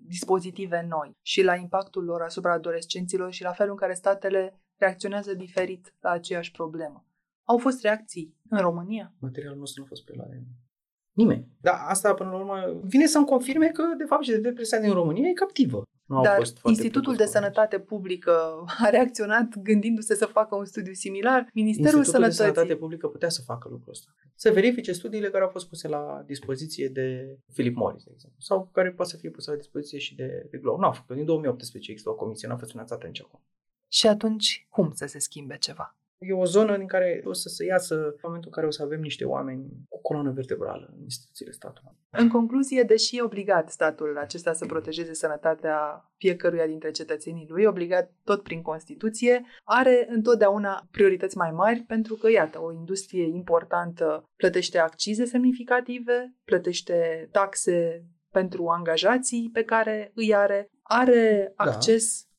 dispozitive 0.07 0.87
noi 0.89 1.11
și 1.23 1.43
la 1.43 1.55
impactul 1.55 2.05
lor 2.05 2.23
asupra 2.23 2.53
adolescenților 2.53 3.33
și 3.33 3.43
la 3.43 3.51
felul 3.51 3.73
în 3.73 3.79
care 3.79 3.95
statele 4.17 4.61
reacționează 4.77 5.35
diferit 5.35 5.95
la 6.01 6.11
aceeași 6.11 6.51
problemă, 6.51 7.07
au 7.45 7.59
fost 7.59 7.83
reacții 7.83 8.35
în 8.49 8.59
România? 8.59 9.13
Materialul 9.19 9.59
nostru 9.59 9.81
nu 9.81 9.87
a 9.87 9.89
fost 9.89 10.05
preluat 10.05 10.29
de 10.29 10.35
nimeni. 10.35 10.65
Nimeni. 11.13 11.49
Dar 11.61 11.75
asta, 11.87 12.15
până 12.15 12.31
la 12.31 12.37
urmă, 12.37 12.81
vine 12.85 13.07
să-mi 13.07 13.27
confirme 13.27 13.69
că, 13.69 13.83
de 13.99 14.05
fapt, 14.05 14.23
și 14.23 14.31
de 14.31 14.39
drept 14.39 14.55
presa 14.55 14.79
din 14.79 14.93
România 14.93 15.29
e 15.29 15.33
captivă. 15.33 15.83
Nu 16.07 16.17
au 16.17 16.23
Dar 16.23 16.37
fost 16.37 16.59
foarte 16.59 16.69
Institutul 16.69 17.13
de 17.13 17.17
produs 17.17 17.33
Sănătate 17.33 17.79
Publică 17.79 18.65
a 18.85 18.89
reacționat 18.89 19.59
gândindu-se 19.59 20.15
să 20.15 20.27
facă 20.27 20.55
un 20.55 20.65
studiu 20.65 20.93
similar. 20.93 21.49
Ministerul 21.55 21.99
Institutul 21.99 22.05
Sănătății. 22.05 22.45
de 22.45 22.53
Sănătate 22.53 22.77
Publică 22.77 23.09
putea 23.09 23.29
să 23.29 23.43
facă 23.43 23.69
lucrul 23.69 23.93
ăsta. 23.93 24.11
Să 24.35 24.51
verifice 24.51 24.93
studiile 24.93 25.31
care 25.31 25.45
au 25.45 25.51
fost 25.51 25.69
puse 25.69 25.89
la 25.89 26.23
dispoziție 26.27 26.89
de 26.89 27.39
Philip 27.53 27.77
Morris, 27.77 28.05
de 28.05 28.11
exemplu, 28.13 28.41
sau 28.41 28.69
care 28.73 28.91
poate 28.91 29.11
să 29.11 29.17
fie 29.17 29.31
puse 29.31 29.51
la 29.51 29.57
dispoziție 29.57 29.99
și 29.99 30.15
de, 30.15 30.47
de 30.51 30.59
Glow. 30.59 30.79
Nu 30.79 30.85
au 30.85 30.93
făcut. 30.93 31.17
Din 31.17 31.25
2018 31.25 31.91
există 31.91 32.11
o 32.11 32.15
comisie, 32.15 32.49
n-a 32.49 32.57
fost 32.57 32.71
finanțată 32.71 33.07
nici 33.07 33.23
acum. 33.23 33.41
Și 33.89 34.07
atunci, 34.07 34.67
cum 34.71 34.93
să 34.93 35.07
se 35.07 35.19
schimbe 35.19 35.57
ceva? 35.57 35.97
E 36.19 36.33
o 36.33 36.45
zonă 36.45 36.77
din 36.77 36.87
care 36.87 37.23
o 37.25 37.33
să 37.33 37.49
se 37.49 37.65
iasă 37.65 37.95
în 37.95 38.19
momentul 38.23 38.49
în 38.49 38.55
care 38.55 38.67
o 38.67 38.71
să 38.71 38.83
avem 38.83 39.01
niște 39.01 39.25
oameni 39.25 39.67
cu 39.89 40.01
coloană 40.01 40.31
vertebrală 40.31 40.91
în 40.97 41.03
instituțiile 41.03 41.51
statului. 41.51 41.93
În 42.11 42.29
concluzie, 42.29 42.83
deși 42.83 43.17
e 43.17 43.23
obligat 43.23 43.71
statul 43.71 44.19
acesta 44.19 44.53
să 44.53 44.67
protejeze 44.67 45.15
sănătatea 45.15 46.11
fiecăruia 46.17 46.67
dintre 46.67 46.91
cetățenii 46.91 47.47
lui, 47.49 47.65
obligat 47.65 48.13
tot 48.25 48.43
prin 48.43 48.63
Constituție, 48.63 49.45
are 49.65 50.07
întotdeauna 50.11 50.89
priorități 50.91 51.37
mai 51.37 51.51
mari 51.51 51.81
pentru 51.81 52.15
că, 52.15 52.31
iată, 52.31 52.63
o 52.63 52.73
industrie 52.73 53.27
importantă 53.27 54.31
plătește 54.37 54.79
accize 54.79 55.25
semnificative, 55.25 56.35
plătește 56.45 57.29
taxe 57.33 58.05
pentru 58.31 58.67
angajații 58.67 59.51
pe 59.53 59.65
care 59.65 60.13
îi 60.15 60.35
are, 60.35 60.71
are 60.83 61.53
Da. 61.57 61.65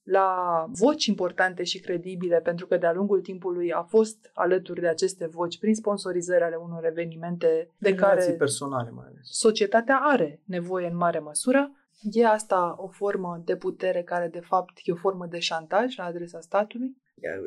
Acces 0.07 0.13
la 0.13 0.65
voci 0.69 1.05
importante 1.05 1.63
și 1.63 1.79
credibile, 1.79 2.39
pentru 2.39 2.67
că 2.67 2.77
de-a 2.77 2.93
lungul 2.93 3.21
timpului 3.21 3.71
a 3.71 3.81
fost 3.81 4.31
alături 4.33 4.81
de 4.81 4.87
aceste 4.87 5.27
voci 5.27 5.59
prin 5.59 5.75
sponsorizări 5.75 6.43
ale 6.43 6.55
unor 6.55 6.85
evenimente 6.85 7.71
de 7.77 7.89
Relații 7.89 8.25
care 8.25 8.37
personale 8.37 8.89
mai 8.89 9.05
ales. 9.07 9.21
societatea 9.21 9.99
are 10.01 10.41
nevoie 10.45 10.87
în 10.87 10.95
mare 10.95 11.19
măsură. 11.19 11.71
E 12.11 12.27
asta 12.27 12.75
o 12.77 12.87
formă 12.87 13.41
de 13.45 13.55
putere 13.55 14.03
care, 14.03 14.27
de 14.27 14.39
fapt, 14.39 14.77
e 14.83 14.91
o 14.91 14.95
formă 14.95 15.25
de 15.25 15.39
șantaj 15.39 15.97
la 15.97 16.03
adresa 16.03 16.39
statului? 16.39 16.97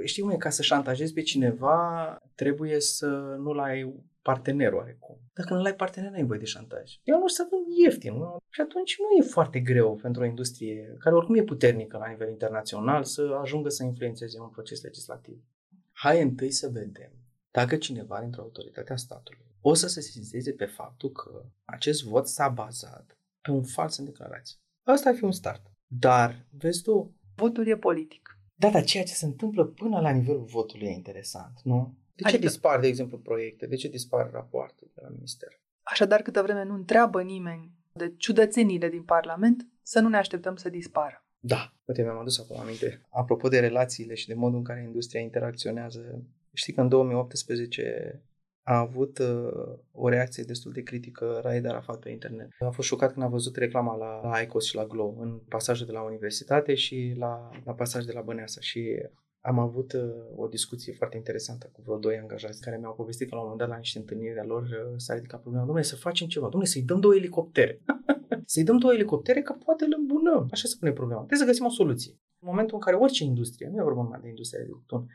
Știi 0.05 0.23
cum 0.23 0.31
e, 0.31 0.37
ca 0.37 0.51
să 0.51 0.63
șantajezi 0.63 1.13
pe 1.13 1.23
cineva, 1.23 2.17
trebuie 2.35 2.81
să 2.81 3.37
nu-l 3.39 3.59
ai 3.59 3.95
partener 4.23 4.73
oarecum. 4.73 5.19
Dacă 5.33 5.55
nu-l 5.55 5.65
ai 5.65 5.75
partener, 5.75 6.11
n-ai 6.11 6.25
voie 6.25 6.39
de 6.39 6.45
șantaj. 6.45 7.01
Eu 7.03 7.19
nu 7.19 7.27
să 7.27 7.47
vând 7.51 7.79
ieftin. 7.85 8.15
Nu? 8.15 8.37
Și 8.49 8.61
atunci 8.61 8.97
nu 8.99 9.25
e 9.25 9.29
foarte 9.29 9.61
greu 9.61 9.99
pentru 10.03 10.23
o 10.23 10.25
industrie 10.25 10.97
care 10.99 11.15
oricum 11.15 11.35
e 11.35 11.43
puternică 11.43 11.97
la 11.99 12.09
nivel 12.09 12.29
internațional 12.29 13.05
să 13.05 13.39
ajungă 13.41 13.69
să 13.69 13.85
influențeze 13.85 14.41
un 14.41 14.49
proces 14.49 14.83
legislativ. 14.83 15.45
Hai 15.93 16.23
întâi 16.23 16.51
să 16.51 16.69
vedem 16.69 17.13
dacă 17.51 17.77
cineva 17.77 18.21
dintr-o 18.21 18.43
autoritate 18.43 18.93
a 18.93 18.97
statului 18.97 19.51
o 19.61 19.75
să 19.75 19.87
se 19.87 20.01
sesizeze 20.01 20.53
pe 20.53 20.65
faptul 20.65 21.11
că 21.11 21.45
acest 21.65 22.05
vot 22.05 22.29
s-a 22.29 22.49
bazat 22.49 23.19
pe 23.41 23.51
un 23.51 23.63
fals 23.63 23.97
în 23.97 24.05
declarație. 24.05 24.59
Asta 24.83 25.09
ar 25.09 25.15
fi 25.15 25.25
un 25.25 25.33
start. 25.33 25.73
Dar, 25.87 26.47
vezi 26.51 26.83
tu, 26.83 27.15
votul 27.35 27.67
e 27.67 27.77
politic. 27.77 28.39
Da, 28.55 28.71
dar 28.71 28.85
ceea 28.85 29.05
ce 29.05 29.15
se 29.15 29.25
întâmplă 29.25 29.65
până 29.65 30.01
la 30.01 30.11
nivelul 30.11 30.45
votului 30.45 30.87
e 30.87 30.91
interesant, 30.91 31.61
nu? 31.63 31.95
De 32.23 32.29
ce 32.29 32.37
adică... 32.37 32.51
dispar, 32.51 32.81
de 32.81 32.87
exemplu, 32.87 33.19
proiecte? 33.19 33.67
De 33.67 33.77
ce 33.77 33.89
dispar 33.89 34.31
rapoarte 34.33 34.83
de 34.95 35.01
la 35.03 35.09
minister? 35.09 35.61
Așadar, 35.83 36.23
câtă 36.23 36.43
vreme 36.43 36.65
nu 36.65 36.75
întreabă 36.75 37.23
nimeni 37.23 37.73
de 37.93 38.15
ciudățenile 38.17 38.89
din 38.89 39.03
Parlament, 39.03 39.67
să 39.83 40.01
nu 40.01 40.09
ne 40.09 40.17
așteptăm 40.17 40.57
să 40.57 40.69
dispară. 40.69 41.25
Da, 41.41 41.75
uite, 41.85 42.03
mi-am 42.03 42.19
adus 42.19 42.39
acum 42.39 42.61
aminte. 42.61 43.01
Apropo 43.11 43.49
de 43.49 43.61
relațiile 43.61 44.15
și 44.15 44.27
de 44.27 44.35
modul 44.35 44.59
în 44.59 44.65
care 44.65 44.83
industria 44.83 45.21
interacționează, 45.21 46.23
știi 46.53 46.73
că 46.73 46.81
în 46.81 46.89
2018 46.89 48.23
a 48.63 48.79
avut 48.79 49.19
uh, 49.19 49.79
o 49.93 50.09
reacție 50.09 50.43
destul 50.43 50.73
de 50.73 50.83
critică 50.83 51.41
Raed 51.43 51.67
Arafat 51.67 51.99
pe 51.99 52.11
internet. 52.11 52.49
A 52.59 52.71
fost 52.71 52.89
șocat 52.89 53.13
când 53.13 53.25
a 53.25 53.29
văzut 53.29 53.57
reclama 53.57 53.97
la, 53.97 54.29
la 54.29 54.41
ICOS 54.41 54.67
și 54.67 54.75
la 54.75 54.87
Glow 54.87 55.17
în 55.21 55.41
pasajul 55.49 55.87
de 55.87 55.93
la 55.93 56.03
universitate 56.03 56.75
și 56.75 57.15
la, 57.17 57.51
la 57.65 57.73
pasaj 57.73 58.05
de 58.05 58.13
la 58.13 58.21
Băneasa 58.21 58.61
și 58.61 59.03
am 59.41 59.59
avut 59.59 59.93
uh, 59.93 60.03
o 60.37 60.47
discuție 60.47 60.93
foarte 60.93 61.17
interesantă 61.17 61.71
cu 61.73 61.83
vreo 61.83 61.99
doi 61.99 62.19
angajați 62.19 62.61
care 62.61 62.79
mi-au 62.79 62.95
povestit 62.95 63.29
că 63.29 63.35
la 63.35 63.41
un 63.41 63.49
moment 63.49 63.63
dat 63.63 63.77
la 63.77 63.83
niște 63.83 63.99
întâlniri 63.99 64.35
de 64.35 64.41
lor 64.41 64.63
uh, 64.63 64.95
s-a 64.97 65.15
ridicat 65.15 65.41
problema, 65.41 65.65
domnule, 65.65 65.87
să 65.87 65.97
facem 65.97 66.27
ceva, 66.27 66.49
domnule, 66.49 66.71
să-i 66.71 66.83
dăm 66.83 67.01
două 67.01 67.15
elicoptere. 67.15 67.83
să-i 68.53 68.65
dăm 68.65 68.79
două 68.79 68.93
elicoptere 68.93 69.43
că 69.43 69.53
poate 69.53 69.85
îl 69.85 69.95
îmbunăm. 69.99 70.49
Așa 70.51 70.69
se 70.69 70.77
pune 70.79 70.93
problema. 70.93 71.25
Trebuie 71.25 71.47
să 71.47 71.53
găsim 71.53 71.65
o 71.65 71.69
soluție. 71.69 72.13
În 72.13 72.49
momentul 72.49 72.75
în 72.75 72.81
care 72.81 72.97
orice 72.97 73.25
industrie, 73.25 73.69
nu 73.69 73.79
e 73.79 73.83
vorba 73.83 74.03
numai 74.03 74.21
de 74.21 74.29
industria 74.29 74.61
de 74.61 74.67
tutun, 74.67 75.07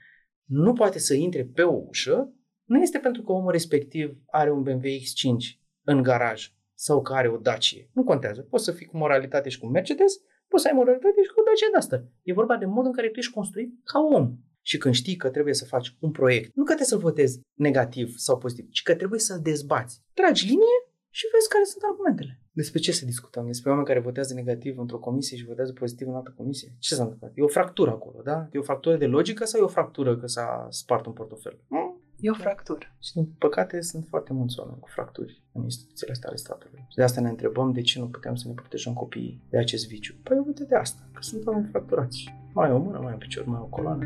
nu 0.45 0.73
poate 0.73 0.99
să 0.99 1.13
intre 1.13 1.43
pe 1.53 1.61
o 1.61 1.73
ușă, 1.88 2.33
nu 2.63 2.81
este 2.81 2.99
pentru 2.99 3.21
că 3.21 3.31
omul 3.31 3.51
respectiv 3.51 4.17
are 4.25 4.51
un 4.51 4.61
BMW 4.61 4.88
X5 4.88 5.59
în 5.83 6.01
garaj 6.01 6.53
sau 6.73 7.01
că 7.01 7.13
are 7.13 7.27
o 7.27 7.38
Dacia. 7.38 7.81
Nu 7.93 8.03
contează. 8.03 8.41
Poți 8.41 8.63
să 8.63 8.71
fii 8.71 8.85
cu 8.85 8.97
moralitate 8.97 9.49
și 9.49 9.59
cu 9.59 9.67
Mercedes, 9.67 10.13
poți 10.47 10.63
să 10.63 10.69
ai 10.69 10.77
moralitate 10.77 11.21
și 11.23 11.31
cu 11.34 11.39
o 11.39 11.43
Dacia 11.47 11.69
de 11.71 11.77
asta. 11.77 11.97
E 12.23 12.39
vorba 12.41 12.58
de 12.58 12.65
modul 12.65 12.91
în 12.91 12.97
care 12.97 13.10
tu 13.10 13.19
ești 13.19 13.34
construit 13.34 13.69
ca 13.84 13.99
om. 13.99 14.25
Și 14.62 14.77
când 14.77 14.93
știi 14.93 15.15
că 15.15 15.29
trebuie 15.29 15.53
să 15.53 15.65
faci 15.65 15.95
un 15.99 16.12
proiect, 16.12 16.55
nu 16.55 16.63
că 16.63 16.73
trebuie 16.73 16.93
să-l 16.93 17.08
votezi 17.10 17.39
negativ 17.53 18.08
sau 18.17 18.38
pozitiv, 18.38 18.69
ci 18.69 18.81
că 18.81 18.95
trebuie 18.95 19.19
să-l 19.19 19.39
dezbați. 19.43 20.01
Tragi 20.13 20.45
linie 20.45 20.77
și 21.10 21.25
vezi 21.31 21.49
care 21.49 21.63
sunt 21.63 21.84
argumentele. 21.84 22.39
Despre 22.51 22.79
ce 22.79 22.91
se 22.91 23.05
discutăm? 23.05 23.45
Despre 23.45 23.69
oameni 23.69 23.88
care 23.88 23.99
votează 23.99 24.34
negativ 24.34 24.77
într-o 24.77 24.99
comisie 24.99 25.38
și 25.38 25.45
votează 25.45 25.73
pozitiv 25.73 26.08
în 26.08 26.13
altă 26.13 26.34
comisie? 26.38 26.75
Ce 26.79 26.95
s-a 26.95 27.03
întâmplat? 27.03 27.31
E 27.36 27.41
o 27.41 27.47
fractură 27.47 27.91
acolo, 27.91 28.21
da? 28.23 28.47
E 28.51 28.60
o 28.60 28.62
fractură 28.62 28.97
de 28.97 29.05
logică 29.05 29.45
sau 29.45 29.60
e 29.60 29.63
o 29.63 29.67
fractură 29.67 30.17
că 30.17 30.27
s-a 30.27 30.67
spart 30.69 31.05
un 31.05 31.13
portofel? 31.13 31.60
Hmm? 31.67 31.94
E 32.25 32.29
o 32.29 32.33
fractură. 32.33 32.85
Și 32.99 33.13
din 33.13 33.25
păcate 33.38 33.81
sunt 33.81 34.05
foarte 34.09 34.33
mulți 34.33 34.59
oameni 34.59 34.79
cu 34.79 34.89
fracturi 34.89 35.43
în 35.51 35.63
instituțiile 35.63 36.11
astea 36.11 36.29
ale 36.29 36.38
statului. 36.38 36.85
Și 36.89 36.95
de 36.95 37.03
asta 37.03 37.21
ne 37.21 37.29
întrebăm 37.29 37.71
de 37.71 37.81
ce 37.81 37.99
nu 37.99 38.07
putem 38.07 38.35
să 38.35 38.47
ne 38.47 38.53
protejăm 38.53 38.93
copiii 38.93 39.41
de 39.49 39.57
acest 39.57 39.88
viciu. 39.88 40.15
Păi 40.23 40.43
uite 40.45 40.63
de 40.63 40.75
asta, 40.75 41.01
că 41.13 41.21
sunt 41.21 41.45
oameni 41.45 41.67
fracturați. 41.71 42.33
Mai 42.53 42.71
o 42.71 42.77
mână, 42.77 42.99
mai 42.99 43.13
un 43.13 43.17
picior, 43.17 43.45
mai 43.45 43.59
o 43.61 43.65
coloană. 43.65 44.05